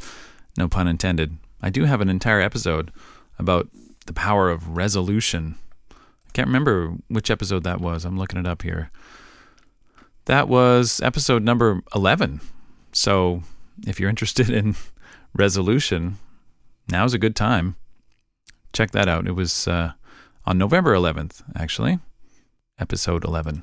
No 0.56 0.68
pun 0.68 0.88
intended. 0.88 1.36
I 1.60 1.68
do 1.68 1.84
have 1.84 2.00
an 2.00 2.08
entire 2.08 2.40
episode 2.40 2.92
about 3.38 3.68
the 4.06 4.14
power 4.14 4.48
of 4.48 4.74
resolution. 4.74 5.56
I 5.90 6.30
can't 6.32 6.48
remember 6.48 6.94
which 7.08 7.30
episode 7.30 7.62
that 7.64 7.82
was. 7.82 8.06
I'm 8.06 8.16
looking 8.16 8.40
it 8.40 8.46
up 8.46 8.62
here. 8.62 8.90
That 10.24 10.48
was 10.48 11.02
episode 11.02 11.42
number 11.42 11.82
11. 11.94 12.40
So 12.92 13.42
if 13.86 14.00
you're 14.00 14.08
interested 14.08 14.48
in 14.60 14.76
resolution, 15.34 16.16
now's 16.88 17.12
a 17.12 17.18
good 17.18 17.36
time. 17.36 17.76
Check 18.72 18.92
that 18.92 19.10
out. 19.10 19.26
It 19.26 19.32
was 19.32 19.68
uh, 19.68 19.92
on 20.46 20.56
November 20.56 20.94
11th, 20.94 21.42
actually, 21.54 21.98
episode 22.78 23.26
11. 23.26 23.62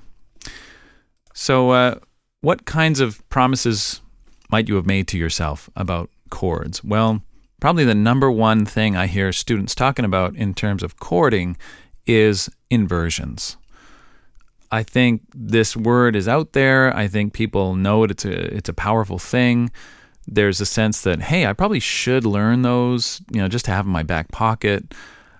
So, 1.33 1.71
uh, 1.71 1.95
what 2.41 2.65
kinds 2.65 2.99
of 2.99 3.27
promises 3.29 4.01
might 4.49 4.67
you 4.67 4.75
have 4.75 4.85
made 4.85 5.07
to 5.09 5.17
yourself 5.17 5.69
about 5.75 6.09
chords? 6.29 6.83
Well, 6.83 7.21
probably 7.59 7.83
the 7.83 7.95
number 7.95 8.31
one 8.31 8.65
thing 8.65 8.95
I 8.95 9.07
hear 9.07 9.31
students 9.31 9.75
talking 9.75 10.05
about 10.05 10.35
in 10.35 10.53
terms 10.53 10.83
of 10.83 10.99
chording 10.99 11.57
is 12.05 12.49
inversions. 12.69 13.57
I 14.71 14.83
think 14.83 15.21
this 15.33 15.77
word 15.77 16.15
is 16.15 16.27
out 16.27 16.53
there. 16.53 16.95
I 16.95 17.07
think 17.07 17.33
people 17.33 17.75
know 17.75 18.03
it. 18.03 18.11
It's 18.11 18.25
a 18.25 18.55
it's 18.55 18.69
a 18.69 18.73
powerful 18.73 19.19
thing. 19.19 19.71
There's 20.27 20.59
a 20.59 20.65
sense 20.65 21.01
that 21.01 21.21
hey, 21.21 21.45
I 21.45 21.53
probably 21.53 21.79
should 21.79 22.25
learn 22.25 22.63
those, 22.63 23.21
you 23.31 23.41
know, 23.41 23.47
just 23.47 23.65
to 23.65 23.71
have 23.71 23.85
in 23.85 23.91
my 23.91 24.03
back 24.03 24.31
pocket. 24.31 24.93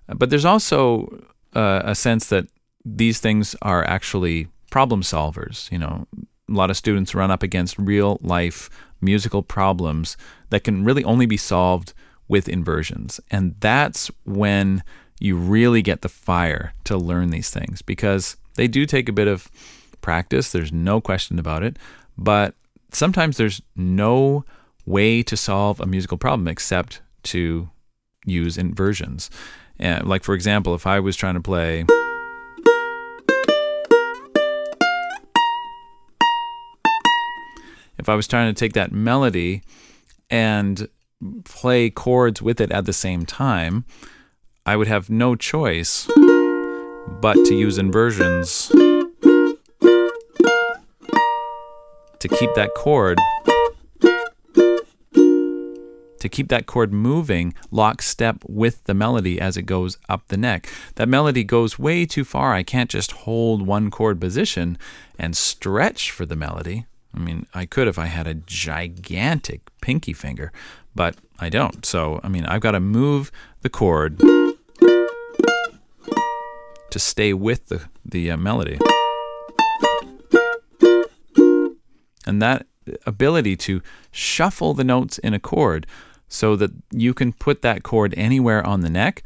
But 0.07 0.29
there's 0.29 0.45
also 0.45 1.07
uh, 1.53 1.81
a 1.83 1.95
sense 1.95 2.27
that 2.27 2.47
these 2.85 3.19
things 3.19 3.55
are 3.61 3.83
actually 3.83 4.47
problem 4.69 5.01
solvers. 5.01 5.71
You 5.71 5.79
know, 5.79 6.07
a 6.17 6.53
lot 6.53 6.69
of 6.69 6.77
students 6.77 7.15
run 7.15 7.31
up 7.31 7.43
against 7.43 7.77
real 7.77 8.19
life 8.21 8.69
musical 9.01 9.43
problems 9.43 10.17
that 10.49 10.63
can 10.63 10.83
really 10.83 11.03
only 11.03 11.25
be 11.25 11.37
solved 11.37 11.93
with 12.27 12.49
inversions. 12.49 13.19
And 13.31 13.55
that's 13.59 14.09
when 14.25 14.83
you 15.19 15.35
really 15.35 15.81
get 15.81 16.01
the 16.01 16.09
fire 16.09 16.73
to 16.83 16.97
learn 16.97 17.29
these 17.29 17.49
things 17.49 17.81
because 17.81 18.37
they 18.55 18.67
do 18.67 18.85
take 18.85 19.07
a 19.09 19.13
bit 19.13 19.27
of 19.27 19.49
practice. 20.01 20.51
There's 20.51 20.71
no 20.71 21.01
question 21.01 21.39
about 21.39 21.63
it. 21.63 21.77
But 22.17 22.55
sometimes 22.91 23.37
there's 23.37 23.61
no 23.75 24.45
way 24.85 25.21
to 25.23 25.37
solve 25.37 25.79
a 25.79 25.85
musical 25.85 26.17
problem 26.17 26.47
except 26.47 27.01
to 27.23 27.69
use 28.25 28.57
inversions. 28.57 29.29
And 29.79 30.07
like, 30.07 30.23
for 30.23 30.33
example, 30.33 30.75
if 30.75 30.87
I 30.87 30.99
was 30.99 31.15
trying 31.15 31.35
to 31.35 31.41
play. 31.41 31.85
If 37.97 38.09
I 38.09 38.15
was 38.15 38.27
trying 38.27 38.53
to 38.53 38.59
take 38.59 38.73
that 38.73 38.91
melody 38.91 39.63
and 40.29 40.87
play 41.45 41.89
chords 41.89 42.41
with 42.41 42.61
it 42.61 42.71
at 42.71 42.85
the 42.85 42.93
same 42.93 43.25
time, 43.25 43.85
I 44.65 44.75
would 44.75 44.87
have 44.87 45.09
no 45.09 45.35
choice 45.35 46.07
but 47.21 47.35
to 47.45 47.55
use 47.55 47.77
inversions 47.77 48.67
to 52.19 52.27
keep 52.27 52.53
that 52.55 52.71
chord 52.75 53.17
to 56.19 56.29
keep 56.29 56.49
that 56.49 56.65
chord 56.65 56.91
moving 56.91 57.53
lockstep 57.71 58.43
with 58.47 58.83
the 58.85 58.93
melody 58.93 59.39
as 59.39 59.55
it 59.55 59.63
goes 59.63 59.97
up 60.09 60.27
the 60.27 60.37
neck. 60.37 60.67
That 60.95 61.07
melody 61.07 61.43
goes 61.43 61.77
way 61.77 62.05
too 62.05 62.25
far. 62.25 62.53
I 62.53 62.63
can't 62.63 62.89
just 62.89 63.11
hold 63.11 63.65
one 63.65 63.91
chord 63.91 64.19
position 64.19 64.77
and 65.19 65.37
stretch 65.37 66.11
for 66.11 66.25
the 66.25 66.35
melody. 66.35 66.85
I 67.13 67.19
mean, 67.19 67.45
I 67.53 67.65
could 67.65 67.87
if 67.87 67.97
I 67.97 68.05
had 68.05 68.27
a 68.27 68.33
gigantic 68.35 69.61
pinky 69.81 70.13
finger, 70.13 70.51
but 70.95 71.15
I 71.39 71.49
don't. 71.49 71.85
So, 71.85 72.19
I 72.23 72.29
mean, 72.29 72.45
I've 72.45 72.61
got 72.61 72.71
to 72.71 72.79
move 72.79 73.31
the 73.61 73.69
chord 73.69 74.19
to 76.89 76.99
stay 76.99 77.33
with 77.33 77.67
the, 77.67 77.81
the 78.05 78.31
uh, 78.31 78.37
melody. 78.37 78.79
And 82.25 82.41
that 82.41 82.65
ability 83.05 83.55
to 83.55 83.81
shuffle 84.11 84.73
the 84.73 84.83
notes 84.83 85.17
in 85.19 85.33
a 85.33 85.39
chord 85.39 85.87
so 86.29 86.55
that 86.55 86.71
you 86.91 87.13
can 87.13 87.33
put 87.33 87.61
that 87.61 87.83
chord 87.83 88.13
anywhere 88.17 88.65
on 88.65 88.81
the 88.81 88.89
neck 88.89 89.23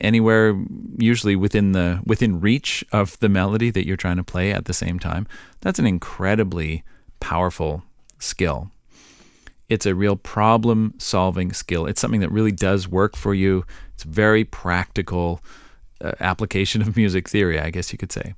anywhere 0.00 0.56
usually 0.98 1.34
within 1.34 1.72
the 1.72 2.00
within 2.04 2.40
reach 2.40 2.84
of 2.92 3.18
the 3.18 3.28
melody 3.28 3.70
that 3.70 3.86
you're 3.86 3.96
trying 3.96 4.16
to 4.16 4.24
play 4.24 4.52
at 4.52 4.64
the 4.66 4.72
same 4.72 4.98
time 4.98 5.26
that's 5.60 5.78
an 5.78 5.86
incredibly 5.86 6.84
powerful 7.20 7.82
skill. 8.18 8.70
It's 9.68 9.86
a 9.86 9.94
real 9.94 10.16
problem 10.16 10.94
solving 10.98 11.52
skill. 11.52 11.86
It's 11.86 12.00
something 12.00 12.20
that 12.20 12.32
really 12.32 12.52
does 12.52 12.88
work 12.88 13.16
for 13.16 13.34
you. 13.34 13.64
It's 13.94 14.04
very 14.04 14.44
practical 14.44 15.40
uh, 16.00 16.12
application 16.20 16.80
of 16.80 16.96
music 16.96 17.28
theory, 17.28 17.60
I 17.60 17.70
guess 17.70 17.92
you 17.92 17.98
could 17.98 18.12
say. 18.12 18.34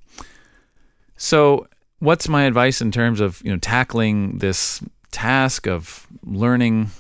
So, 1.17 1.69
what's 2.01 2.29
my 2.29 2.45
advice 2.45 2.81
in 2.81 2.91
terms 2.91 3.21
of 3.21 3.43
you 3.45 3.53
know 3.53 3.59
tackling 3.59 4.39
this 4.39 4.83
task 5.13 5.69
of 5.69 6.07
learning 6.25 6.91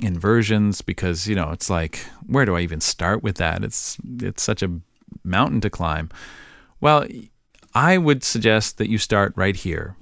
inversions? 0.00 0.80
Because 0.80 1.26
you 1.26 1.34
know 1.34 1.50
it's 1.50 1.70
like 1.70 1.98
where 2.26 2.44
do 2.44 2.54
I 2.54 2.60
even 2.60 2.80
start 2.80 3.22
with 3.22 3.36
that? 3.36 3.64
It's 3.64 3.96
it's 4.20 4.42
such 4.42 4.62
a 4.62 4.70
mountain 5.24 5.60
to 5.62 5.70
climb. 5.70 6.10
Well, 6.80 7.06
I 7.74 7.98
would 7.98 8.22
suggest 8.22 8.78
that 8.78 8.88
you 8.88 8.98
start 8.98 9.32
right 9.36 9.56
here. 9.56 9.96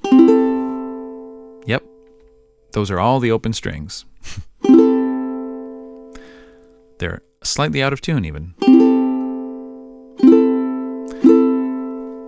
Those 2.75 2.90
are 2.90 2.99
all 2.99 3.21
the 3.21 3.31
open 3.31 3.52
strings. 3.52 4.04
They're 6.99 7.23
slightly 7.40 7.81
out 7.81 7.93
of 7.93 8.00
tune, 8.00 8.25
even. 8.25 8.54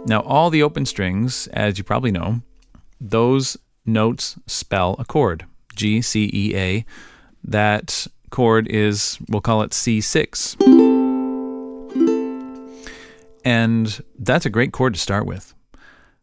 Now, 0.06 0.20
all 0.20 0.50
the 0.50 0.62
open 0.62 0.86
strings, 0.86 1.48
as 1.48 1.78
you 1.78 1.84
probably 1.84 2.12
know, 2.12 2.42
those 3.00 3.56
notes 3.84 4.38
spell 4.46 4.94
a 5.00 5.04
chord 5.04 5.46
G, 5.74 6.00
C, 6.00 6.30
E, 6.32 6.56
A. 6.56 6.84
That 7.42 8.06
chord 8.30 8.68
is, 8.68 9.18
we'll 9.28 9.40
call 9.40 9.62
it 9.62 9.72
C6. 9.72 10.62
And 13.44 14.00
that's 14.16 14.46
a 14.46 14.50
great 14.50 14.70
chord 14.70 14.94
to 14.94 15.00
start 15.00 15.26
with. 15.26 15.54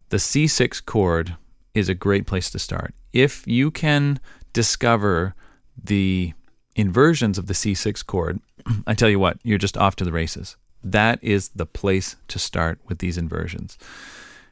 The 0.09 0.17
C6 0.17 0.85
chord 0.85 1.35
is 1.73 1.89
a 1.89 1.93
great 1.93 2.25
place 2.25 2.49
to 2.51 2.59
start. 2.59 2.93
If 3.11 3.45
you 3.47 3.71
can 3.71 4.19
discover 4.53 5.35
the 5.81 6.33
inversions 6.75 7.37
of 7.37 7.47
the 7.47 7.53
C6 7.53 8.05
chord, 8.05 8.39
I 8.87 8.93
tell 8.93 9.09
you 9.09 9.19
what, 9.19 9.37
you're 9.43 9.57
just 9.57 9.77
off 9.77 9.95
to 9.97 10.05
the 10.05 10.11
races. 10.11 10.55
That 10.83 11.19
is 11.21 11.49
the 11.49 11.65
place 11.65 12.15
to 12.27 12.39
start 12.39 12.79
with 12.87 12.99
these 12.99 13.17
inversions. 13.17 13.77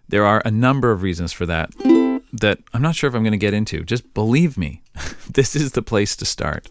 There 0.08 0.25
are 0.25 0.42
a 0.46 0.51
number 0.51 0.92
of 0.92 1.04
reasons 1.04 1.32
for 1.32 1.46
that 1.46 1.72
that 2.34 2.60
I'm 2.74 2.82
not 2.82 2.96
sure 2.96 3.08
if 3.08 3.13
I'm 3.13 3.24
going 3.24 3.32
to 3.32 3.38
get 3.38 3.54
into. 3.54 3.84
Just 3.84 4.13
believe 4.13 4.58
me, 4.58 4.82
this 5.34 5.56
is 5.56 5.74
the 5.74 5.82
place 5.82 6.16
to 6.18 6.25
start. 6.25 6.70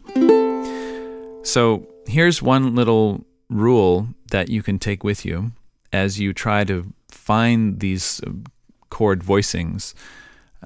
So, 1.42 1.86
here's 2.06 2.42
one 2.42 2.74
little 2.74 3.24
rule 3.48 4.08
that 4.30 4.48
you 4.48 4.62
can 4.62 4.78
take 4.78 5.04
with 5.04 5.24
you 5.24 5.52
as 5.92 6.20
you 6.20 6.32
try 6.32 6.64
to 6.64 6.92
find 7.10 7.80
these 7.80 8.20
uh, 8.26 8.30
chord 8.90 9.22
voicings. 9.22 9.94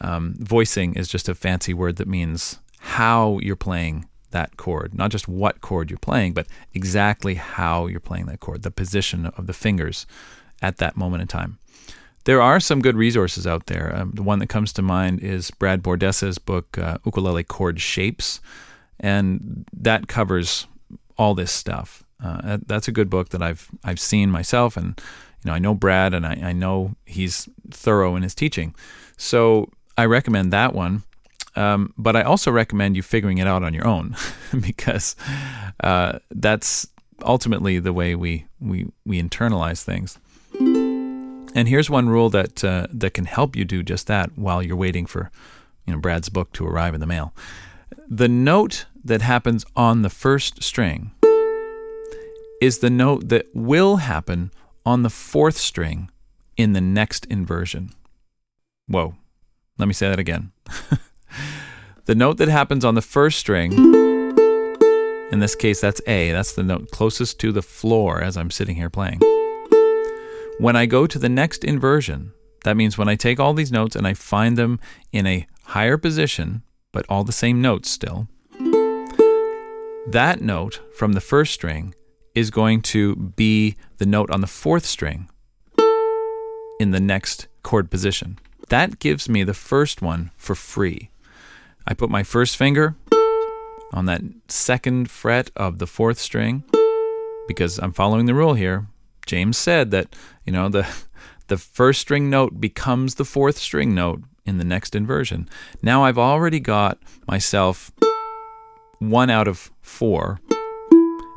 Um, 0.00 0.34
voicing 0.38 0.94
is 0.94 1.08
just 1.08 1.28
a 1.28 1.34
fancy 1.34 1.74
word 1.74 1.96
that 1.96 2.08
means 2.08 2.58
how 2.80 3.38
you're 3.42 3.56
playing 3.56 4.06
that 4.30 4.56
chord, 4.56 4.94
not 4.94 5.10
just 5.10 5.28
what 5.28 5.60
chord 5.60 5.90
you're 5.90 5.98
playing, 5.98 6.34
but 6.34 6.46
exactly 6.74 7.34
how 7.34 7.86
you're 7.86 8.00
playing 8.00 8.26
that 8.26 8.40
chord, 8.40 8.62
the 8.62 8.70
position 8.70 9.26
of 9.26 9.46
the 9.46 9.52
fingers 9.52 10.06
at 10.60 10.78
that 10.78 10.96
moment 10.96 11.22
in 11.22 11.28
time. 11.28 11.58
There 12.24 12.42
are 12.42 12.58
some 12.58 12.80
good 12.80 12.96
resources 12.96 13.46
out 13.46 13.66
there. 13.66 13.94
Um, 13.94 14.12
the 14.14 14.22
one 14.22 14.38
that 14.40 14.48
comes 14.48 14.72
to 14.74 14.82
mind 14.82 15.20
is 15.20 15.50
Brad 15.50 15.82
Bordessa's 15.82 16.38
book, 16.38 16.76
uh, 16.78 16.98
Ukulele 17.04 17.44
Chord 17.44 17.80
Shapes, 17.80 18.40
and 18.98 19.66
that 19.72 20.08
covers 20.08 20.66
all 21.16 21.34
this 21.34 21.52
stuff. 21.52 22.02
Uh, 22.22 22.58
that's 22.66 22.88
a 22.88 22.92
good 22.92 23.10
book 23.10 23.28
that 23.30 23.42
I've 23.42 23.68
I've 23.84 24.00
seen 24.00 24.30
myself, 24.30 24.76
and 24.76 24.98
you 25.44 25.50
know 25.50 25.52
I 25.52 25.58
know 25.58 25.74
Brad, 25.74 26.14
and 26.14 26.26
I, 26.26 26.38
I 26.42 26.52
know 26.52 26.96
he's 27.04 27.48
thorough 27.70 28.16
in 28.16 28.22
his 28.22 28.34
teaching. 28.34 28.74
So 29.18 29.70
I 29.96 30.06
recommend 30.06 30.52
that 30.52 30.74
one. 30.74 31.02
Um, 31.56 31.94
but 31.96 32.16
I 32.16 32.22
also 32.22 32.50
recommend 32.50 32.96
you 32.96 33.02
figuring 33.02 33.38
it 33.38 33.46
out 33.46 33.62
on 33.62 33.74
your 33.74 33.86
own 33.86 34.16
because 34.60 35.14
uh, 35.80 36.18
that's 36.30 36.88
ultimately 37.22 37.78
the 37.78 37.92
way 37.92 38.16
we, 38.16 38.46
we, 38.60 38.90
we 39.06 39.22
internalize 39.22 39.84
things. 39.84 40.18
And 41.54 41.68
here's 41.68 41.88
one 41.88 42.08
rule 42.08 42.30
that 42.30 42.64
uh, 42.64 42.88
that 42.90 43.14
can 43.14 43.26
help 43.26 43.54
you 43.54 43.64
do 43.64 43.84
just 43.84 44.08
that 44.08 44.36
while 44.36 44.60
you're 44.60 44.76
waiting 44.76 45.06
for 45.06 45.30
you 45.86 45.92
know 45.92 46.00
Brad's 46.00 46.28
book 46.28 46.52
to 46.54 46.66
arrive 46.66 46.94
in 46.94 47.00
the 47.00 47.06
mail. 47.06 47.32
The 48.08 48.28
note 48.28 48.86
that 49.04 49.22
happens 49.22 49.64
on 49.76 50.02
the 50.02 50.10
first 50.10 50.64
string 50.64 51.12
is 52.60 52.78
the 52.78 52.90
note 52.90 53.28
that 53.28 53.46
will 53.54 53.96
happen 53.96 54.50
on 54.84 55.02
the 55.02 55.10
fourth 55.10 55.56
string 55.56 56.10
in 56.56 56.72
the 56.72 56.80
next 56.80 57.24
inversion. 57.26 57.90
Whoa. 58.86 59.14
Let 59.78 59.88
me 59.88 59.94
say 59.94 60.08
that 60.08 60.18
again. 60.18 60.52
The 62.06 62.14
note 62.14 62.36
that 62.36 62.48
happens 62.48 62.84
on 62.84 62.94
the 62.94 63.00
first 63.00 63.38
string, 63.38 63.72
in 65.32 65.38
this 65.38 65.54
case, 65.54 65.80
that's 65.80 66.02
A. 66.06 66.32
That's 66.32 66.52
the 66.52 66.62
note 66.62 66.90
closest 66.90 67.40
to 67.40 67.50
the 67.50 67.62
floor 67.62 68.20
as 68.20 68.36
I'm 68.36 68.50
sitting 68.50 68.76
here 68.76 68.90
playing. 68.90 69.20
When 70.58 70.76
I 70.76 70.84
go 70.84 71.06
to 71.06 71.18
the 71.18 71.30
next 71.30 71.64
inversion, 71.64 72.32
that 72.64 72.76
means 72.76 72.98
when 72.98 73.08
I 73.08 73.14
take 73.14 73.40
all 73.40 73.54
these 73.54 73.72
notes 73.72 73.96
and 73.96 74.06
I 74.06 74.12
find 74.12 74.58
them 74.58 74.80
in 75.12 75.26
a 75.26 75.46
higher 75.62 75.96
position, 75.96 76.62
but 76.92 77.06
all 77.08 77.24
the 77.24 77.32
same 77.32 77.62
notes 77.62 77.88
still, 77.88 78.28
that 80.06 80.42
note 80.42 80.82
from 80.94 81.14
the 81.14 81.22
first 81.22 81.54
string 81.54 81.94
is 82.34 82.50
going 82.50 82.82
to 82.82 83.16
be 83.16 83.76
the 83.96 84.06
note 84.06 84.30
on 84.30 84.42
the 84.42 84.46
fourth 84.46 84.84
string 84.84 85.30
in 86.78 86.90
the 86.90 87.00
next 87.00 87.48
chord 87.62 87.90
position. 87.90 88.38
That 88.68 88.98
gives 88.98 89.28
me 89.28 89.44
the 89.44 89.54
first 89.54 90.00
one 90.00 90.30
for 90.36 90.54
free. 90.54 91.10
I 91.86 91.94
put 91.94 92.10
my 92.10 92.22
first 92.22 92.56
finger 92.56 92.96
on 93.92 94.06
that 94.06 94.22
second 94.48 95.10
fret 95.10 95.50
of 95.54 95.78
the 95.78 95.86
fourth 95.86 96.18
string 96.18 96.64
because 97.46 97.78
I'm 97.78 97.92
following 97.92 98.26
the 98.26 98.34
rule 98.34 98.54
here. 98.54 98.86
James 99.26 99.58
said 99.58 99.90
that, 99.90 100.14
you 100.44 100.52
know, 100.52 100.68
the 100.68 100.86
the 101.48 101.58
first 101.58 102.00
string 102.00 102.30
note 102.30 102.58
becomes 102.58 103.16
the 103.16 103.24
fourth 103.24 103.58
string 103.58 103.94
note 103.94 104.22
in 104.46 104.56
the 104.56 104.64
next 104.64 104.94
inversion. 104.94 105.48
Now 105.82 106.04
I've 106.04 106.18
already 106.18 106.58
got 106.58 106.98
myself 107.28 107.92
one 108.98 109.28
out 109.28 109.46
of 109.46 109.70
four, 109.82 110.40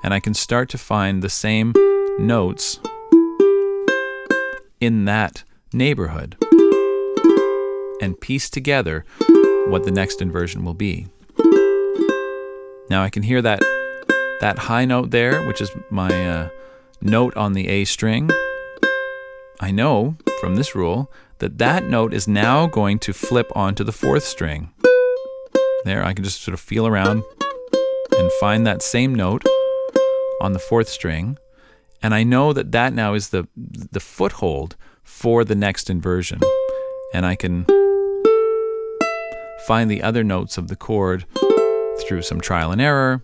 and 0.04 0.13
I 0.13 0.22
can 0.22 0.34
start 0.34 0.70
to 0.70 0.78
find 0.78 1.22
the 1.22 1.30
same 1.30 1.74
notes 2.20 2.80
in 4.80 5.06
that 5.06 5.44
neighborhood 5.74 6.38
and 8.01 8.19
piece 8.19 8.49
together 8.49 9.05
what 9.67 9.83
the 9.83 9.91
next 9.91 10.21
inversion 10.21 10.63
will 10.63 10.73
be. 10.73 11.07
Now 12.89 13.03
I 13.03 13.10
can 13.10 13.23
hear 13.23 13.41
that 13.41 13.62
that 14.39 14.60
high 14.60 14.86
note 14.86 15.12
there, 15.12 15.45
which 15.47 15.62
is 15.62 15.71
my 15.89 16.10
uh, 16.27 16.49
note 17.01 17.36
on 17.36 17.53
the 17.53 17.67
A 17.67 17.86
string. 17.86 18.29
I 19.60 19.71
know 19.71 20.15
from 20.39 20.55
this 20.55 20.75
rule 20.75 21.12
that 21.39 21.57
that 21.57 21.83
note 21.86 22.13
is 22.13 22.27
now 22.27 22.67
going 22.67 22.99
to 22.99 23.13
flip 23.13 23.51
onto 23.55 23.83
the 23.83 23.91
fourth 23.91 24.23
string. 24.23 24.71
There, 25.86 26.03
I 26.03 26.13
can 26.13 26.23
just 26.23 26.41
sort 26.41 26.53
of 26.53 26.60
feel 26.60 26.86
around 26.86 27.23
and 28.17 28.31
find 28.33 28.65
that 28.65 28.81
same 28.81 29.15
note 29.15 29.43
on 30.41 30.53
the 30.53 30.60
fourth 30.60 30.89
string, 30.89 31.38
and 32.01 32.13
I 32.13 32.23
know 32.23 32.53
that 32.53 32.71
that 32.71 32.93
now 32.93 33.15
is 33.15 33.29
the 33.29 33.47
the 33.55 33.99
foothold 33.99 34.75
for 35.03 35.43
the 35.43 35.55
next 35.55 35.89
inversion, 35.89 36.39
and 37.13 37.25
I 37.25 37.36
can 37.36 37.65
find 39.67 39.91
the 39.91 40.01
other 40.01 40.23
notes 40.23 40.58
of 40.58 40.69
the 40.69 40.77
chord 40.77 41.25
through 41.99 42.21
some 42.21 42.39
trial 42.39 42.71
and 42.71 42.80
error. 42.80 43.21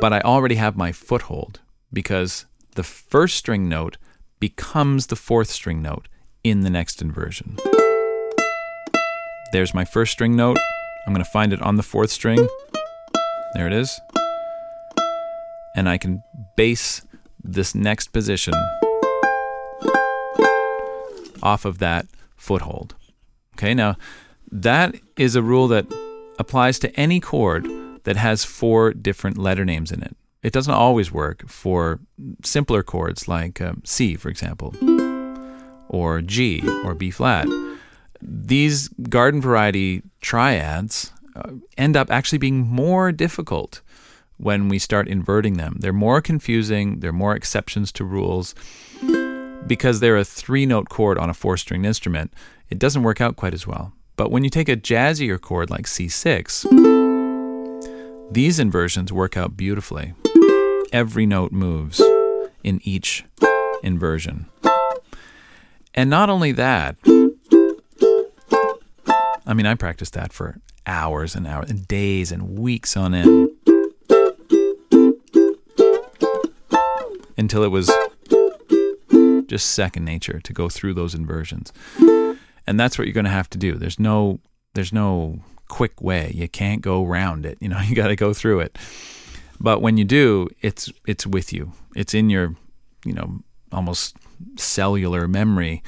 But 0.00 0.12
I 0.12 0.20
already 0.20 0.54
have 0.54 0.76
my 0.76 0.92
foothold 0.92 1.58
because 1.92 2.46
the 2.76 2.84
first 2.84 3.36
string 3.36 3.68
note 3.68 3.96
becomes 4.38 5.08
the 5.08 5.16
fourth 5.16 5.50
string 5.50 5.82
note 5.82 6.06
in 6.44 6.60
the 6.60 6.70
next 6.70 7.02
inversion. 7.02 7.56
There's 9.52 9.74
my 9.74 9.84
first 9.84 10.12
string 10.12 10.36
note. 10.36 10.56
I'm 11.04 11.12
going 11.12 11.24
to 11.24 11.30
find 11.30 11.52
it 11.52 11.60
on 11.60 11.74
the 11.74 11.82
fourth 11.82 12.12
string. 12.12 12.46
There 13.54 13.66
it 13.66 13.72
is. 13.72 14.00
And 15.74 15.88
I 15.88 15.98
can 15.98 16.22
base 16.56 17.02
this 17.42 17.74
next 17.74 18.12
position 18.12 18.54
off 21.42 21.64
of 21.64 21.78
that 21.80 22.06
foothold. 22.36 22.94
Okay, 23.56 23.74
now 23.74 23.96
that 24.50 24.94
is 25.16 25.36
a 25.36 25.42
rule 25.42 25.68
that 25.68 25.86
applies 26.38 26.78
to 26.80 26.94
any 26.98 27.20
chord 27.20 27.66
that 28.04 28.16
has 28.16 28.44
four 28.44 28.92
different 28.92 29.38
letter 29.38 29.64
names 29.64 29.92
in 29.92 30.02
it. 30.02 30.16
It 30.42 30.52
doesn't 30.52 30.74
always 30.74 31.12
work 31.12 31.48
for 31.48 32.00
simpler 32.42 32.82
chords 32.82 33.28
like 33.28 33.60
uh, 33.60 33.74
C, 33.84 34.16
for 34.16 34.28
example, 34.28 34.74
or 35.88 36.20
G 36.20 36.62
or 36.84 36.94
B 36.94 37.10
flat. 37.10 37.46
These 38.20 38.88
garden 38.88 39.40
variety 39.40 40.02
triads 40.20 41.12
uh, 41.36 41.52
end 41.78 41.96
up 41.96 42.10
actually 42.10 42.38
being 42.38 42.66
more 42.66 43.12
difficult 43.12 43.82
when 44.36 44.68
we 44.68 44.78
start 44.78 45.06
inverting 45.06 45.56
them. 45.58 45.76
They're 45.78 45.92
more 45.92 46.20
confusing, 46.20 47.00
they're 47.00 47.12
more 47.12 47.36
exceptions 47.36 47.92
to 47.92 48.04
rules. 48.04 48.54
Because 49.66 50.00
they're 50.00 50.16
a 50.16 50.24
three 50.24 50.66
note 50.66 50.88
chord 50.88 51.18
on 51.18 51.30
a 51.30 51.34
four 51.34 51.56
string 51.56 51.84
instrument, 51.84 52.32
it 52.70 52.78
doesn't 52.78 53.02
work 53.02 53.20
out 53.20 53.36
quite 53.36 53.54
as 53.54 53.66
well. 53.66 53.92
But 54.16 54.30
when 54.30 54.44
you 54.44 54.50
take 54.50 54.68
a 54.68 54.76
jazzier 54.76 55.40
chord 55.40 55.70
like 55.70 55.86
C6, 55.86 56.66
these 58.30 58.58
inversions 58.58 59.12
work 59.12 59.36
out 59.36 59.56
beautifully. 59.56 60.14
Every 60.92 61.26
note 61.26 61.52
moves 61.52 62.02
in 62.62 62.80
each 62.82 63.24
inversion. 63.82 64.46
And 65.94 66.08
not 66.08 66.30
only 66.30 66.52
that, 66.52 66.96
I 69.46 69.54
mean, 69.54 69.66
I 69.66 69.74
practiced 69.74 70.14
that 70.14 70.32
for 70.32 70.60
hours 70.86 71.34
and 71.34 71.46
hours 71.46 71.70
and 71.70 71.86
days 71.86 72.32
and 72.32 72.58
weeks 72.58 72.96
on 72.96 73.14
end 73.14 73.50
until 77.36 77.62
it 77.62 77.68
was 77.68 77.90
just 79.52 79.72
second 79.72 80.06
nature 80.06 80.40
to 80.40 80.52
go 80.54 80.70
through 80.70 80.94
those 80.94 81.14
inversions. 81.14 81.74
And 82.66 82.80
that's 82.80 82.96
what 82.96 83.06
you're 83.06 83.12
going 83.12 83.26
to 83.26 83.30
have 83.30 83.50
to 83.50 83.58
do. 83.58 83.74
There's 83.74 84.00
no 84.00 84.40
there's 84.72 84.94
no 84.94 85.40
quick 85.68 86.00
way. 86.00 86.32
You 86.34 86.48
can't 86.48 86.80
go 86.80 87.04
around 87.06 87.44
it. 87.44 87.58
You 87.60 87.68
know, 87.68 87.78
you 87.86 87.94
got 87.94 88.08
to 88.08 88.16
go 88.16 88.32
through 88.32 88.60
it. 88.60 88.78
But 89.60 89.82
when 89.82 89.98
you 89.98 90.04
do, 90.06 90.48
it's 90.62 90.90
it's 91.06 91.26
with 91.26 91.52
you. 91.52 91.72
It's 91.94 92.14
in 92.14 92.30
your, 92.30 92.56
you 93.04 93.12
know, 93.12 93.40
almost 93.70 94.16
cellular 94.56 95.28
memory, 95.28 95.82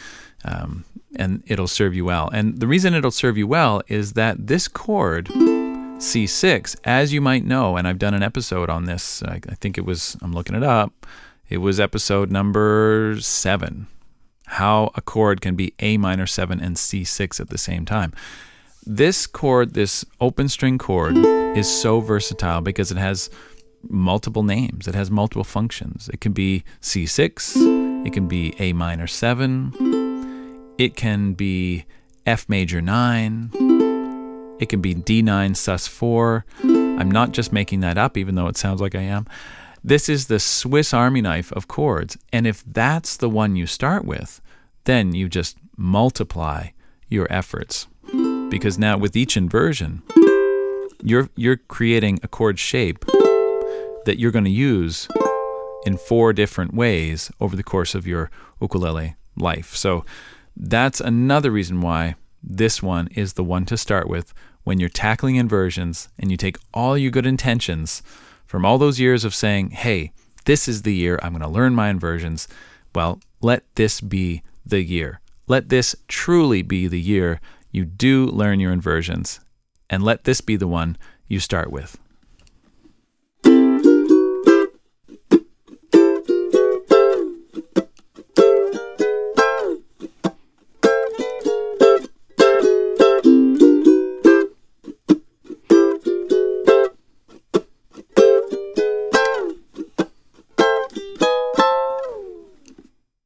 um, 0.44 0.84
and 1.16 1.42
it'll 1.46 1.66
serve 1.66 1.94
you 1.94 2.04
well. 2.04 2.28
And 2.34 2.60
the 2.60 2.66
reason 2.66 2.92
it'll 2.92 3.10
serve 3.10 3.38
you 3.38 3.46
well 3.46 3.80
is 3.88 4.12
that 4.12 4.46
this 4.46 4.68
chord, 4.68 5.28
C6, 5.28 6.76
as 6.84 7.14
you 7.14 7.22
might 7.22 7.44
know, 7.46 7.78
and 7.78 7.88
I've 7.88 7.98
done 7.98 8.14
an 8.14 8.22
episode 8.22 8.68
on 8.68 8.84
this. 8.84 9.22
I, 9.22 9.40
I 9.48 9.54
think 9.54 9.78
it 9.78 9.86
was. 9.86 10.18
I'm 10.20 10.34
looking 10.34 10.54
it 10.54 10.62
up. 10.62 11.06
It 11.48 11.58
was 11.58 11.78
episode 11.78 12.30
number 12.30 13.16
seven. 13.20 13.86
How 14.46 14.90
a 14.94 15.02
chord 15.02 15.42
can 15.42 15.56
be 15.56 15.74
A 15.78 15.98
minor 15.98 16.26
seven 16.26 16.58
and 16.58 16.76
C6 16.76 17.38
at 17.38 17.50
the 17.50 17.58
same 17.58 17.84
time. 17.84 18.14
This 18.86 19.26
chord, 19.26 19.74
this 19.74 20.06
open 20.20 20.48
string 20.48 20.78
chord, 20.78 21.16
is 21.56 21.70
so 21.70 22.00
versatile 22.00 22.62
because 22.62 22.90
it 22.90 22.96
has 22.96 23.28
multiple 23.88 24.42
names. 24.42 24.88
It 24.88 24.94
has 24.94 25.10
multiple 25.10 25.44
functions. 25.44 26.08
It 26.12 26.20
can 26.22 26.32
be 26.32 26.64
C6, 26.80 28.06
it 28.06 28.12
can 28.14 28.26
be 28.26 28.54
A 28.58 28.72
minor 28.72 29.06
7, 29.06 30.74
it 30.78 30.96
can 30.96 31.34
be 31.34 31.84
F 32.24 32.48
major 32.48 32.80
9, 32.80 33.50
it 34.60 34.68
can 34.70 34.80
be 34.80 34.94
D9 34.94 35.56
sus 35.56 35.86
4. 35.86 36.46
I'm 36.62 37.10
not 37.10 37.32
just 37.32 37.52
making 37.52 37.80
that 37.80 37.98
up, 37.98 38.16
even 38.16 38.34
though 38.34 38.46
it 38.46 38.56
sounds 38.56 38.80
like 38.80 38.94
I 38.94 39.02
am. 39.02 39.26
This 39.86 40.08
is 40.08 40.28
the 40.28 40.40
Swiss 40.40 40.94
Army 40.94 41.20
knife 41.20 41.52
of 41.52 41.68
chords. 41.68 42.16
And 42.32 42.46
if 42.46 42.64
that's 42.66 43.18
the 43.18 43.28
one 43.28 43.54
you 43.54 43.66
start 43.66 44.06
with, 44.06 44.40
then 44.84 45.14
you 45.14 45.28
just 45.28 45.58
multiply 45.76 46.68
your 47.10 47.30
efforts. 47.30 47.86
Because 48.48 48.78
now 48.78 48.96
with 48.96 49.14
each 49.14 49.36
inversion, 49.36 50.02
you're, 51.02 51.28
you're 51.36 51.58
creating 51.58 52.18
a 52.22 52.28
chord 52.28 52.58
shape 52.58 53.04
that 54.06 54.16
you're 54.18 54.30
going 54.30 54.46
to 54.46 54.50
use 54.50 55.06
in 55.84 55.98
four 55.98 56.32
different 56.32 56.72
ways 56.72 57.30
over 57.38 57.54
the 57.54 57.62
course 57.62 57.94
of 57.94 58.06
your 58.06 58.30
ukulele 58.62 59.16
life. 59.36 59.76
So 59.76 60.06
that's 60.56 60.98
another 60.98 61.50
reason 61.50 61.82
why 61.82 62.14
this 62.42 62.82
one 62.82 63.08
is 63.08 63.34
the 63.34 63.44
one 63.44 63.66
to 63.66 63.76
start 63.76 64.08
with 64.08 64.32
when 64.62 64.80
you're 64.80 64.88
tackling 64.88 65.36
inversions 65.36 66.08
and 66.18 66.30
you 66.30 66.38
take 66.38 66.56
all 66.72 66.96
your 66.96 67.10
good 67.10 67.26
intentions 67.26 68.02
from 68.54 68.64
all 68.64 68.78
those 68.78 69.00
years 69.00 69.24
of 69.24 69.34
saying, 69.34 69.72
hey, 69.72 70.12
this 70.44 70.68
is 70.68 70.82
the 70.82 70.94
year 70.94 71.18
I'm 71.20 71.32
going 71.32 71.42
to 71.42 71.48
learn 71.48 71.74
my 71.74 71.88
inversions. 71.88 72.46
Well, 72.94 73.18
let 73.40 73.64
this 73.74 74.00
be 74.00 74.44
the 74.64 74.80
year. 74.80 75.18
Let 75.48 75.70
this 75.70 75.96
truly 76.06 76.62
be 76.62 76.86
the 76.86 77.00
year 77.00 77.40
you 77.72 77.84
do 77.84 78.26
learn 78.26 78.60
your 78.60 78.70
inversions. 78.70 79.40
And 79.90 80.04
let 80.04 80.22
this 80.22 80.40
be 80.40 80.54
the 80.54 80.68
one 80.68 80.96
you 81.26 81.40
start 81.40 81.72
with. 81.72 81.98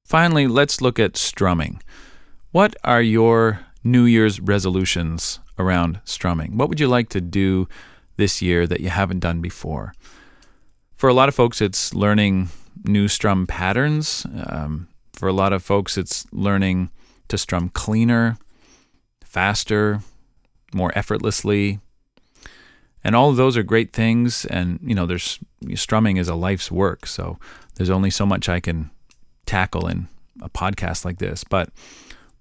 Finally, 0.09 0.47
let's 0.47 0.81
look 0.81 0.99
at 0.99 1.19
strumming. 1.19 1.83
What 2.51 2.75
are 2.83 3.03
your 3.03 3.61
New 3.85 4.05
Year's 4.05 4.41
resolutions 4.41 5.39
around 5.59 6.01
strumming? 6.05 6.57
What 6.57 6.71
would 6.71 6.81
you 6.81 6.89
like 6.89 7.11
to 7.11 7.21
do 7.21 7.69
this 8.17 8.41
year 8.41 8.67
that 8.67 8.81
you 8.81 8.89
haven't 8.89 9.19
done 9.19 9.43
before? 9.43 9.93
For 10.97 11.11
a 11.11 11.13
lot 11.13 11.29
of 11.29 11.35
folks, 11.35 11.61
it's 11.61 11.93
learning 11.93 12.49
new 12.85 13.07
strum 13.07 13.47
patterns. 13.47 14.27
Um, 14.47 14.89
for 15.13 15.29
a 15.29 15.35
lot 15.35 15.53
of 15.53 15.63
folks, 15.63 15.99
it's 15.99 16.25
learning 16.33 16.89
to 17.29 17.37
strum 17.37 17.69
cleaner, 17.69 18.39
faster, 19.23 20.01
more 20.73 20.91
effortlessly. 20.97 21.81
And 23.05 23.15
all 23.15 23.29
of 23.29 23.37
those 23.37 23.59
are 23.59 23.63
great 23.63 23.93
things. 23.93 24.47
And, 24.47 24.81
you 24.83 24.95
know, 24.95 25.05
there's 25.05 25.39
strumming 25.75 26.17
is 26.17 26.29
a 26.29 26.35
life's 26.35 26.71
work. 26.71 27.05
So 27.07 27.39
there's 27.75 27.91
only 27.91 28.09
so 28.09 28.25
much 28.25 28.49
I 28.49 28.59
can 28.59 28.91
tackle 29.49 29.89
in 29.89 30.09
a 30.43 30.49
podcast 30.49 31.05
like 31.05 31.19
this. 31.19 31.43
But 31.43 31.71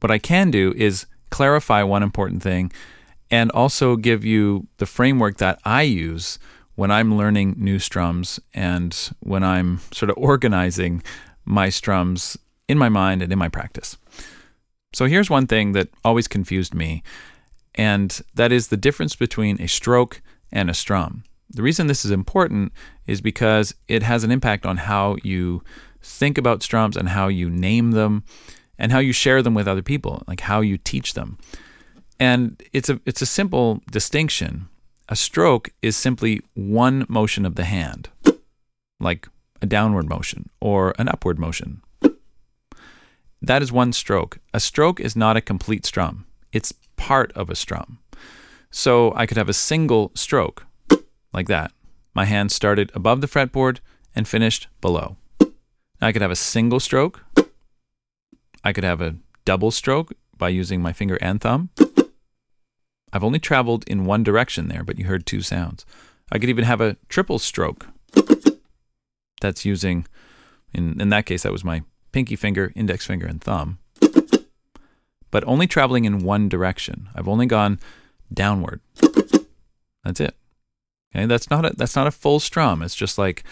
what 0.01 0.11
I 0.11 0.19
can 0.19 0.51
do 0.51 0.73
is 0.75 1.07
clarify 1.31 1.81
one 1.83 2.03
important 2.03 2.43
thing 2.43 2.71
and 3.31 3.51
also 3.51 3.95
give 3.95 4.23
you 4.23 4.67
the 4.77 4.85
framework 4.85 5.37
that 5.37 5.59
I 5.65 5.81
use 5.81 6.37
when 6.75 6.91
I'm 6.91 7.17
learning 7.17 7.55
new 7.57 7.79
strums 7.79 8.39
and 8.53 8.95
when 9.21 9.43
I'm 9.43 9.79
sort 9.91 10.09
of 10.09 10.17
organizing 10.17 11.01
my 11.43 11.69
strums 11.69 12.37
in 12.67 12.77
my 12.77 12.89
mind 12.89 13.21
and 13.21 13.31
in 13.31 13.39
my 13.39 13.49
practice. 13.49 13.97
So 14.93 15.05
here's 15.05 15.29
one 15.29 15.47
thing 15.47 15.71
that 15.71 15.89
always 16.03 16.27
confused 16.27 16.73
me, 16.73 17.03
and 17.75 18.21
that 18.35 18.51
is 18.51 18.67
the 18.67 18.77
difference 18.77 19.15
between 19.15 19.61
a 19.61 19.67
stroke 19.67 20.21
and 20.51 20.69
a 20.69 20.73
strum. 20.73 21.23
The 21.49 21.63
reason 21.63 21.87
this 21.87 22.05
is 22.05 22.11
important 22.11 22.73
is 23.05 23.21
because 23.21 23.73
it 23.87 24.03
has 24.03 24.23
an 24.23 24.31
impact 24.31 24.65
on 24.65 24.77
how 24.77 25.17
you 25.23 25.63
think 26.07 26.37
about 26.37 26.63
strums 26.63 26.97
and 26.97 27.09
how 27.09 27.27
you 27.27 27.49
name 27.49 27.91
them 27.91 28.23
and 28.79 28.91
how 28.91 28.99
you 28.99 29.11
share 29.11 29.41
them 29.41 29.53
with 29.53 29.67
other 29.67 29.81
people, 29.81 30.23
like 30.27 30.41
how 30.41 30.61
you 30.61 30.77
teach 30.77 31.13
them. 31.13 31.37
And 32.19 32.61
it's 32.73 32.89
a 32.89 32.99
it's 33.05 33.21
a 33.21 33.25
simple 33.25 33.81
distinction. 33.91 34.69
A 35.09 35.15
stroke 35.15 35.69
is 35.81 35.95
simply 35.95 36.41
one 36.53 37.05
motion 37.07 37.45
of 37.45 37.55
the 37.55 37.63
hand, 37.63 38.09
like 38.99 39.27
a 39.61 39.65
downward 39.65 40.09
motion 40.09 40.49
or 40.59 40.93
an 40.97 41.07
upward 41.07 41.39
motion. 41.39 41.81
That 43.41 43.61
is 43.61 43.71
one 43.71 43.93
stroke. 43.93 44.39
A 44.53 44.59
stroke 44.59 44.99
is 44.99 45.15
not 45.15 45.37
a 45.37 45.41
complete 45.41 45.85
strum. 45.85 46.25
It's 46.51 46.73
part 46.95 47.31
of 47.33 47.49
a 47.49 47.55
strum. 47.55 47.99
So 48.71 49.13
I 49.15 49.25
could 49.25 49.37
have 49.37 49.49
a 49.49 49.53
single 49.53 50.11
stroke 50.15 50.65
like 51.31 51.47
that. 51.47 51.71
My 52.15 52.25
hand 52.25 52.51
started 52.51 52.91
above 52.95 53.21
the 53.21 53.27
fretboard 53.27 53.79
and 54.15 54.27
finished 54.27 54.67
below. 54.81 55.17
I 56.01 56.11
could 56.11 56.21
have 56.21 56.31
a 56.31 56.35
single 56.35 56.79
stroke. 56.79 57.23
I 58.63 58.73
could 58.73 58.83
have 58.83 59.01
a 59.01 59.15
double 59.45 59.71
stroke 59.71 60.13
by 60.37 60.49
using 60.49 60.81
my 60.81 60.93
finger 60.93 61.17
and 61.21 61.41
thumb. 61.41 61.69
I've 63.13 63.23
only 63.23 63.39
traveled 63.39 63.83
in 63.87 64.05
one 64.05 64.23
direction 64.23 64.67
there, 64.67 64.83
but 64.83 64.99
you 64.99 65.05
heard 65.05 65.25
two 65.25 65.41
sounds. 65.41 65.85
I 66.31 66.37
could 66.37 66.49
even 66.49 66.65
have 66.65 66.81
a 66.81 66.97
triple 67.09 67.39
stroke. 67.39 67.87
That's 69.41 69.65
using, 69.65 70.05
in, 70.73 70.99
in 70.99 71.09
that 71.09 71.25
case, 71.25 71.43
that 71.43 71.51
was 71.51 71.63
my 71.63 71.83
pinky 72.11 72.35
finger, 72.35 72.73
index 72.75 73.05
finger, 73.05 73.25
and 73.25 73.41
thumb. 73.41 73.79
But 75.31 75.43
only 75.45 75.67
traveling 75.67 76.05
in 76.05 76.19
one 76.19 76.49
direction. 76.49 77.09
I've 77.15 77.27
only 77.27 77.45
gone 77.45 77.79
downward. 78.33 78.81
That's 80.03 80.19
it. 80.19 80.35
Okay, 81.15 81.25
that's 81.25 81.49
not 81.49 81.65
a 81.65 81.73
that's 81.75 81.95
not 81.95 82.07
a 82.07 82.11
full 82.11 82.39
strum. 82.39 82.81
It's 82.81 82.95
just 82.95 83.17
like 83.17 83.43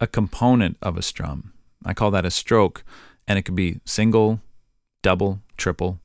a 0.00 0.06
component 0.06 0.76
of 0.82 0.96
a 0.96 1.02
strum. 1.02 1.52
I 1.84 1.94
call 1.94 2.10
that 2.12 2.26
a 2.26 2.30
stroke, 2.30 2.84
and 3.26 3.38
it 3.38 3.42
could 3.42 3.54
be 3.54 3.80
single, 3.84 4.40
double, 5.02 5.40
triple. 5.56 6.00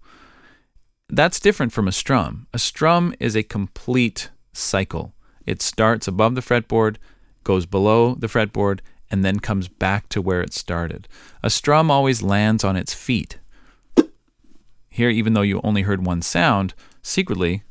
That's 1.09 1.39
different 1.39 1.71
from 1.71 1.87
a 1.87 1.91
strum. 1.91 2.47
A 2.53 2.59
strum 2.59 3.13
is 3.19 3.35
a 3.35 3.43
complete 3.43 4.29
cycle. 4.53 5.13
It 5.45 5.61
starts 5.61 6.07
above 6.07 6.35
the 6.35 6.41
fretboard, 6.41 6.97
goes 7.43 7.65
below 7.65 8.15
the 8.15 8.27
fretboard, 8.27 8.79
and 9.09 9.23
then 9.23 9.39
comes 9.39 9.67
back 9.67 10.09
to 10.09 10.21
where 10.21 10.41
it 10.41 10.53
started. 10.53 11.07
A 11.41 11.49
strum 11.49 11.89
always 11.89 12.21
lands 12.21 12.63
on 12.63 12.75
its 12.75 12.93
feet. 12.93 13.39
Here, 14.89 15.09
even 15.09 15.33
though 15.33 15.43
you 15.43 15.61
only 15.63 15.83
heard 15.83 16.05
one 16.05 16.21
sound, 16.21 16.73
secretly, 17.01 17.63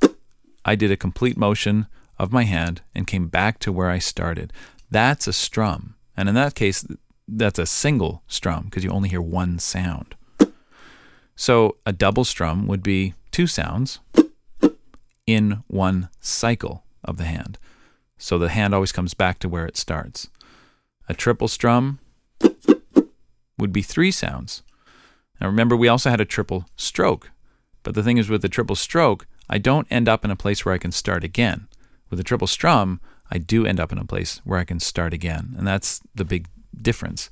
I 0.65 0.77
did 0.77 0.91
a 0.91 0.97
complete 0.97 1.37
motion 1.37 1.87
of 2.19 2.33
my 2.33 2.45
hand 2.45 2.81
and 2.95 3.07
came 3.07 3.29
back 3.29 3.59
to 3.61 3.73
where 3.73 3.91
I 3.91 3.99
started. 3.99 4.53
That's 4.91 5.27
a 5.27 5.33
strum. 5.33 5.97
And 6.17 6.29
in 6.29 6.35
that 6.37 6.55
case, 6.55 6.87
that's 7.29 7.59
a 7.59 7.67
single 7.67 8.23
strum 8.27 8.65
because 8.65 8.85
you 8.85 8.91
only 8.91 9.09
hear 9.09 9.23
one 9.23 9.59
sound. 9.59 10.15
So 11.35 11.77
a 11.85 11.93
double 11.93 12.25
strum 12.25 12.67
would 12.67 12.83
be 12.83 13.15
two 13.31 13.47
sounds. 13.47 14.01
in 15.27 15.63
one 15.67 16.09
cycle 16.21 16.85
of 17.05 17.17
the 17.17 17.25
hand. 17.25 17.59
So 18.17 18.39
the 18.39 18.49
hand 18.49 18.75
always 18.75 18.93
comes 18.93 19.13
back 19.13 19.39
to 19.41 19.49
where 19.49 19.67
it 19.67 19.77
starts. 19.77 20.29
A 21.09 21.15
triple 21.15 21.49
strum 21.49 21.99
would 23.59 23.73
be 23.73 23.83
three 23.83 24.11
sounds. 24.11 24.63
Now 25.41 25.49
remember, 25.49 25.77
we 25.77 25.89
also 25.89 26.11
had 26.11 26.21
a 26.21 26.25
triple 26.25 26.67
stroke. 26.77 27.31
But 27.83 27.95
the 27.95 28.03
thing 28.03 28.19
is, 28.19 28.29
with 28.29 28.43
the 28.43 28.49
triple 28.49 28.77
stroke, 28.77 29.27
I 29.49 29.59
don't 29.59 29.87
end 29.91 30.09
up 30.09 30.25
in 30.25 30.31
a 30.31 30.37
place 30.37 30.65
where 30.65 30.75
I 30.75 30.79
can 30.79 30.93
start 30.93 31.23
again. 31.23 31.69
With 32.11 32.19
a 32.19 32.25
triple 32.25 32.47
strum, 32.49 33.01
I 33.31 33.39
do 33.39 33.67
end 33.67 33.79
up 33.79 33.93
in 33.93 33.99
a 33.99 34.05
place 34.05 34.41
where 34.45 34.59
I 34.59 34.65
can 34.65 34.81
start 34.81 35.13
again. 35.13 35.55
And 35.59 35.67
that's 35.67 36.01
the 36.15 36.25
big 36.25 36.49
difference. 36.81 37.31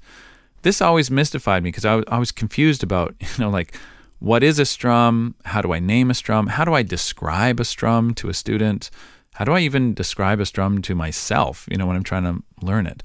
This 0.62 0.80
always 0.80 1.10
mystified 1.10 1.62
me 1.62 1.68
because 1.68 1.84
I, 1.84 2.02
I 2.08 2.18
was 2.18 2.32
confused 2.32 2.82
about, 2.82 3.14
you 3.20 3.28
know, 3.38 3.50
like, 3.50 3.76
what 4.18 4.42
is 4.42 4.58
a 4.58 4.64
strum? 4.64 5.34
How 5.44 5.60
do 5.60 5.72
I 5.72 5.80
name 5.80 6.10
a 6.10 6.14
strum? 6.14 6.46
How 6.46 6.64
do 6.64 6.72
I 6.74 6.82
describe 6.82 7.60
a 7.60 7.64
strum 7.64 8.14
to 8.14 8.28
a 8.28 8.34
student? 8.34 8.90
How 9.34 9.44
do 9.44 9.52
I 9.52 9.60
even 9.60 9.94
describe 9.94 10.40
a 10.40 10.46
strum 10.46 10.80
to 10.82 10.94
myself, 10.94 11.66
you 11.70 11.76
know, 11.76 11.86
when 11.86 11.96
I'm 11.96 12.04
trying 12.04 12.24
to 12.24 12.42
learn 12.64 12.86
it? 12.86 13.02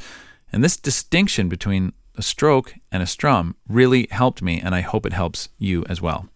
And 0.53 0.63
this 0.63 0.77
distinction 0.77 1.49
between 1.49 1.93
a 2.15 2.21
stroke 2.21 2.75
and 2.91 3.01
a 3.01 3.07
strum 3.07 3.55
really 3.67 4.07
helped 4.11 4.41
me, 4.41 4.59
and 4.61 4.75
I 4.75 4.81
hope 4.81 5.05
it 5.05 5.13
helps 5.13 5.49
you 5.57 5.85
as 5.89 6.01
well. 6.01 6.27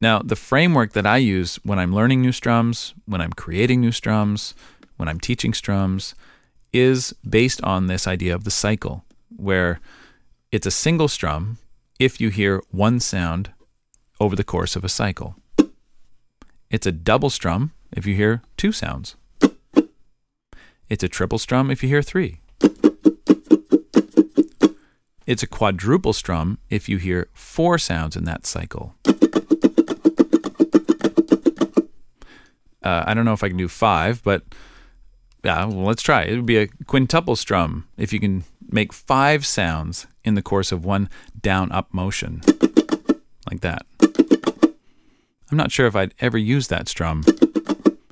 Now, 0.00 0.20
the 0.20 0.36
framework 0.36 0.92
that 0.92 1.06
I 1.06 1.16
use 1.16 1.56
when 1.64 1.78
I'm 1.78 1.94
learning 1.94 2.20
new 2.22 2.32
strums, 2.32 2.94
when 3.06 3.20
I'm 3.20 3.32
creating 3.32 3.80
new 3.80 3.92
strums, 3.92 4.54
when 4.96 5.08
I'm 5.08 5.18
teaching 5.18 5.54
strums, 5.54 6.14
is 6.72 7.14
based 7.28 7.62
on 7.62 7.86
this 7.86 8.06
idea 8.06 8.34
of 8.34 8.44
the 8.44 8.50
cycle, 8.50 9.04
where 9.36 9.80
it's 10.52 10.66
a 10.66 10.70
single 10.70 11.08
strum 11.08 11.58
if 11.98 12.20
you 12.20 12.28
hear 12.28 12.62
one 12.70 13.00
sound 13.00 13.50
over 14.20 14.36
the 14.36 14.44
course 14.44 14.76
of 14.76 14.84
a 14.84 14.88
cycle. 14.88 15.36
It's 16.70 16.86
a 16.86 16.92
double 16.92 17.30
strum 17.30 17.72
if 17.92 18.06
you 18.06 18.14
hear 18.14 18.42
two 18.56 18.72
sounds. 18.72 19.16
It's 20.88 21.02
a 21.02 21.08
triple 21.08 21.38
strum 21.38 21.70
if 21.70 21.82
you 21.82 21.88
hear 21.88 22.02
three. 22.02 22.40
It's 25.26 25.42
a 25.42 25.46
quadruple 25.46 26.14
strum 26.14 26.58
if 26.70 26.88
you 26.88 26.96
hear 26.96 27.28
four 27.34 27.78
sounds 27.78 28.16
in 28.16 28.24
that 28.24 28.46
cycle. 28.46 28.94
Uh, 32.82 33.04
I 33.06 33.12
don't 33.12 33.26
know 33.26 33.34
if 33.34 33.44
I 33.44 33.48
can 33.48 33.58
do 33.58 33.68
five, 33.68 34.22
but 34.22 34.42
yeah, 35.44 35.64
well, 35.64 35.86
let's 35.86 36.02
try. 36.02 36.22
It 36.22 36.36
would 36.36 36.46
be 36.46 36.58
a 36.58 36.68
quintuple 36.86 37.36
strum 37.36 37.86
if 37.96 38.12
you 38.12 38.20
can 38.20 38.44
make 38.70 38.92
five 38.92 39.46
sounds 39.46 40.06
in 40.24 40.34
the 40.34 40.42
course 40.42 40.72
of 40.72 40.84
one 40.84 41.08
down 41.40 41.72
up 41.72 41.92
motion, 41.92 42.42
like 43.50 43.60
that. 43.60 43.86
I'm 45.50 45.56
not 45.56 45.72
sure 45.72 45.86
if 45.86 45.96
I'd 45.96 46.14
ever 46.18 46.36
use 46.36 46.68
that 46.68 46.88
strum 46.88 47.24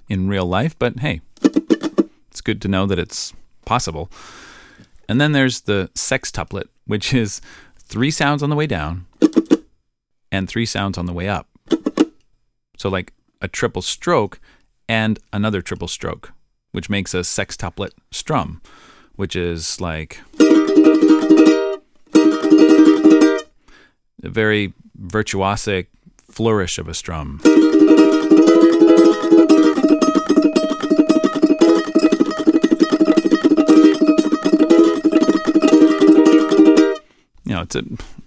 in 0.09 0.29
real 0.29 0.47
life, 0.47 0.79
but 0.79 1.01
hey, 1.01 1.21
it's 2.31 2.41
good 2.41 2.63
to 2.63 2.69
know 2.69 2.87
that 2.87 2.99
it's 2.99 3.35
possible. 3.65 4.11
And 5.09 5.21
then 5.21 5.33
there's 5.33 5.63
the 5.63 5.91
sextuplet, 5.95 6.69
which 6.87 7.13
is 7.13 7.41
three 7.79 8.11
sounds 8.11 8.43
on 8.43 8.51
the 8.51 8.57
way 8.57 8.67
down 8.67 9.07
and 10.33 10.49
three 10.49 10.67
sounds 10.67 10.97
on 10.99 11.07
the 11.07 11.13
way 11.13 11.29
up. 11.29 11.49
So, 12.77 12.89
like 12.89 13.13
a 13.41 13.49
triple 13.49 13.83
stroke 13.83 14.41
and 14.89 15.19
another 15.33 15.63
triple 15.63 15.89
stroke, 15.89 16.33
which 16.77 16.91
makes 16.91 17.15
a 17.15 17.21
sextuplet 17.21 17.93
strum, 18.11 18.61
which 19.15 19.35
is 19.35 19.81
like 19.81 20.21
a 24.23 24.29
very 24.29 24.75
virtuosic 25.01 25.87
flourish 26.31 26.77
of 26.79 26.87
a 26.87 26.93
strum. 26.93 27.41
You 37.47 37.55
know, 37.55 37.63
it's 37.63 37.75
a, 37.75 37.85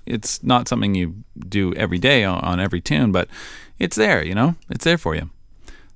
it's 0.07 0.41
not 0.41 0.67
something 0.67 0.95
you 0.95 1.13
do 1.37 1.75
every 1.75 1.99
day 1.99 2.23
on, 2.23 2.39
on 2.39 2.59
every 2.59 2.81
tune, 2.81 3.11
but 3.11 3.27
it's 3.77 3.95
there, 3.95 4.25
you 4.25 4.33
know, 4.33 4.55
it's 4.71 4.85
there 4.85 4.97
for 4.97 5.13
you. 5.13 5.29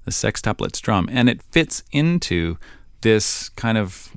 The 0.05 0.11
sextuplet 0.11 0.75
strum, 0.75 1.07
and 1.11 1.29
it 1.29 1.41
fits 1.43 1.83
into 1.91 2.57
this 3.01 3.49
kind 3.49 3.77
of 3.77 4.09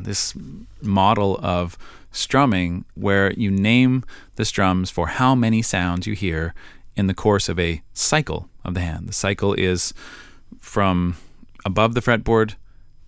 this 0.00 0.34
model 0.80 1.38
of 1.42 1.76
strumming 2.10 2.84
where 2.94 3.32
you 3.32 3.50
name 3.50 4.04
the 4.36 4.44
strums 4.44 4.90
for 4.90 5.08
how 5.08 5.34
many 5.34 5.62
sounds 5.62 6.06
you 6.06 6.14
hear 6.14 6.54
in 6.94 7.06
the 7.06 7.14
course 7.14 7.48
of 7.48 7.58
a 7.58 7.82
cycle 7.94 8.48
of 8.64 8.74
the 8.74 8.80
hand. 8.80 9.08
The 9.08 9.14
cycle 9.14 9.54
is 9.54 9.94
from 10.58 11.16
above 11.64 11.94
the 11.94 12.00
fretboard 12.00 12.54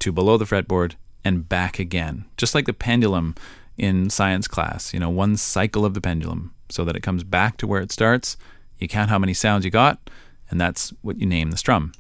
to 0.01 0.13
below 0.13 0.37
the 0.37 0.47
fretboard 0.47 0.95
and 1.25 1.49
back 1.49 1.79
again, 1.79 2.25
just 2.37 2.55
like 2.55 2.67
the 2.67 2.73
pendulum 2.73 3.35
in 3.77 4.09
science 4.09 4.47
class, 4.49 4.95
you 4.95 5.01
know, 5.01 5.11
one 5.11 5.37
cycle 5.37 5.85
of 5.85 5.95
the 5.95 6.01
pendulum 6.01 6.55
so 6.69 6.85
that 6.85 6.97
it 6.97 7.03
comes 7.03 7.25
back 7.25 7.57
to 7.59 7.67
where 7.67 7.83
it 7.83 7.93
starts. 7.93 8.37
You 8.79 8.89
count 8.89 9.11
how 9.11 9.19
many 9.19 9.35
sounds 9.35 9.65
you 9.65 9.71
got, 9.71 10.11
and 10.55 10.61
that's 10.61 10.91
what 11.03 11.19
you 11.19 11.27
name 11.27 11.51
the 11.51 11.57
strum. 11.57 11.91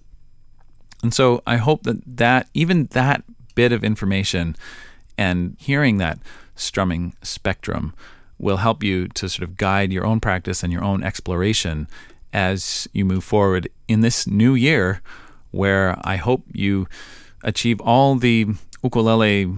And 1.02 1.12
so 1.12 1.42
I 1.44 1.56
hope 1.56 1.82
that 1.82 1.96
that 2.16 2.48
even 2.54 2.86
that 2.92 3.24
bit 3.56 3.72
of 3.72 3.82
information 3.82 4.54
and 5.18 5.56
hearing 5.58 5.98
that 5.98 6.20
strumming 6.54 7.16
spectrum 7.20 7.94
will 8.38 8.58
help 8.58 8.84
you 8.84 9.08
to 9.08 9.28
sort 9.28 9.42
of 9.42 9.56
guide 9.56 9.92
your 9.92 10.06
own 10.06 10.20
practice 10.20 10.62
and 10.62 10.72
your 10.72 10.84
own 10.84 11.02
exploration 11.02 11.88
as 12.32 12.86
you 12.92 13.04
move 13.04 13.24
forward 13.24 13.68
in 13.88 14.02
this 14.02 14.24
new 14.24 14.54
year 14.54 15.02
where 15.50 15.98
I 16.04 16.14
hope 16.14 16.44
you 16.52 16.86
achieve 17.42 17.80
all 17.80 18.14
the 18.14 18.46
ukulele 18.84 19.52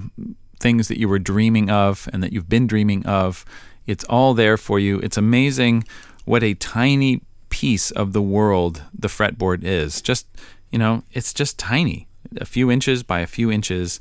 things 0.58 0.88
that 0.88 0.98
you 0.98 1.06
were 1.06 1.18
dreaming 1.18 1.68
of 1.68 2.08
and 2.14 2.22
that 2.22 2.32
you've 2.32 2.48
been 2.48 2.66
dreaming 2.66 3.04
of. 3.04 3.44
It's 3.86 4.04
all 4.04 4.32
there 4.32 4.56
for 4.56 4.80
you. 4.80 5.00
It's 5.00 5.18
amazing 5.18 5.84
what 6.24 6.42
a 6.42 6.54
tiny 6.54 7.20
piece 7.56 7.90
of 7.90 8.12
the 8.12 8.20
world 8.20 8.82
the 8.92 9.08
fretboard 9.08 9.64
is. 9.64 10.02
Just, 10.02 10.26
you 10.70 10.78
know, 10.78 11.02
it's 11.12 11.32
just 11.32 11.58
tiny, 11.58 12.06
a 12.38 12.44
few 12.44 12.70
inches 12.70 13.02
by 13.02 13.20
a 13.20 13.26
few 13.26 13.50
inches, 13.50 13.98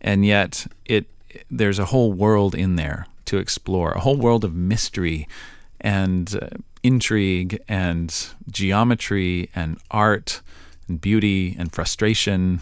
and 0.00 0.26
yet 0.26 0.66
it 0.84 1.06
there's 1.48 1.78
a 1.78 1.84
whole 1.92 2.12
world 2.12 2.52
in 2.52 2.74
there 2.74 3.06
to 3.26 3.36
explore, 3.38 3.92
a 3.92 4.00
whole 4.00 4.16
world 4.16 4.44
of 4.44 4.56
mystery 4.56 5.28
and 5.80 6.36
uh, 6.42 6.48
intrigue 6.82 7.62
and 7.68 8.28
geometry 8.50 9.50
and 9.54 9.78
art 9.92 10.40
and 10.88 11.00
beauty 11.00 11.54
and 11.60 11.72
frustration 11.72 12.60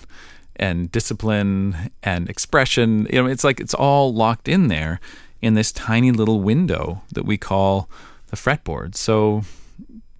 and 0.56 0.92
discipline 0.92 1.90
and 2.02 2.28
expression. 2.28 3.06
You 3.10 3.22
know, 3.22 3.28
it's 3.30 3.44
like 3.44 3.60
it's 3.60 3.72
all 3.74 4.12
locked 4.12 4.46
in 4.46 4.68
there 4.68 5.00
in 5.40 5.54
this 5.54 5.72
tiny 5.72 6.12
little 6.12 6.42
window 6.42 7.02
that 7.12 7.24
we 7.24 7.38
call 7.38 7.88
the 8.26 8.36
fretboard. 8.36 8.94
So 8.94 9.44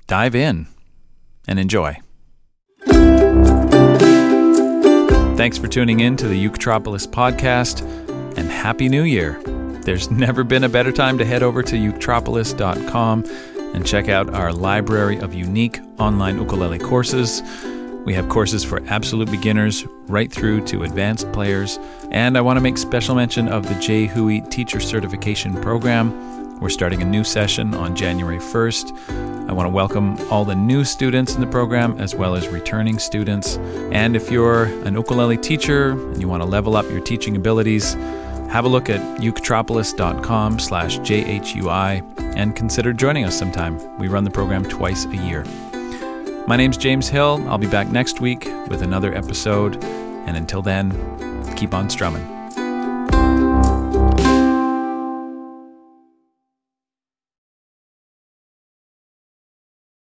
dive 0.07 0.35
in 0.35 0.67
and 1.47 1.59
enjoy. 1.59 1.99
Thanks 5.37 5.59
for 5.59 5.69
tuning 5.69 6.01
in 6.01 6.17
to 6.17 6.29
the 6.29 6.49
Uketropolis 6.49 7.07
podcast 7.07 7.83
and 8.39 8.49
Happy 8.51 8.89
New 8.89 9.03
Year. 9.03 9.41
There's 9.83 10.11
never 10.13 10.45
been 10.45 10.65
a 10.65 10.69
better 10.69 10.93
time 10.93 11.19
to 11.19 11.25
head 11.25 11.43
over 11.43 11.63
to 11.63 11.77
uketropolis.com 11.77 13.25
and 13.75 13.87
check 13.87 14.09
out 14.09 14.33
our 14.33 14.53
library 14.53 15.19
of 15.19 15.35
unique 15.35 15.81
online 15.99 16.39
ukulele 16.39 16.79
courses 16.79 17.43
we 18.05 18.13
have 18.15 18.29
courses 18.29 18.63
for 18.63 18.83
absolute 18.87 19.31
beginners 19.31 19.87
right 20.09 20.31
through 20.31 20.67
to 20.67 20.83
advanced 20.83 21.31
players. 21.33 21.79
And 22.11 22.37
I 22.37 22.43
want 22.43 22.59
to 22.59 22.61
make 22.61 22.77
special 22.77 23.15
mention 23.15 23.49
of 23.49 23.67
the 23.67 23.75
Jay 23.77 24.07
Hui 24.07 24.41
Teacher 24.51 24.79
Certification 24.79 25.61
Program. 25.63 26.13
We're 26.61 26.71
starting 26.71 27.03
a 27.03 27.05
new 27.05 27.25
session 27.25 27.75
on 27.75 27.95
January 27.95 28.39
1st. 28.39 29.49
I 29.49 29.53
want 29.53 29.67
to 29.67 29.71
welcome 29.71 30.17
all 30.31 30.45
the 30.45 30.55
new 30.55 30.85
students 30.85 31.35
in 31.35 31.41
the 31.41 31.47
program 31.47 32.01
as 32.01 32.15
well 32.15 32.35
as 32.35 32.49
returning 32.49 32.99
students. 32.99 33.57
And 33.93 34.17
if 34.17 34.31
you're 34.31 34.65
an 34.87 34.95
ukulele 34.95 35.37
teacher 35.37 35.91
and 35.91 36.21
you 36.21 36.29
want 36.29 36.43
to 36.43 36.49
level 36.49 36.77
up 36.77 36.89
your 36.91 37.01
teaching 37.01 37.37
abilities, 37.37 37.95
have 38.51 38.65
a 38.65 38.69
look 38.69 38.89
at 38.89 39.01
uketropolis.com 39.21 40.59
slash 40.59 40.99
jhui 41.01 42.37
and 42.37 42.57
consider 42.57 42.93
joining 42.93 43.25
us 43.25 43.39
sometime. 43.39 43.99
We 43.99 44.09
run 44.09 44.25
the 44.25 44.31
program 44.31 44.65
twice 44.65 45.05
a 45.07 45.17
year. 45.17 45.45
My 46.47 46.57
name's 46.57 46.77
James 46.77 47.09
Hill. 47.09 47.45
I'll 47.49 47.59
be 47.59 47.67
back 47.67 47.89
next 47.89 48.21
week 48.21 48.45
with 48.69 48.83
another 48.83 49.15
episode. 49.15 49.83
And 49.85 50.37
until 50.37 50.63
then, 50.63 50.93
keep 51.57 51.75
on 51.75 51.91
strumming. 51.91 52.34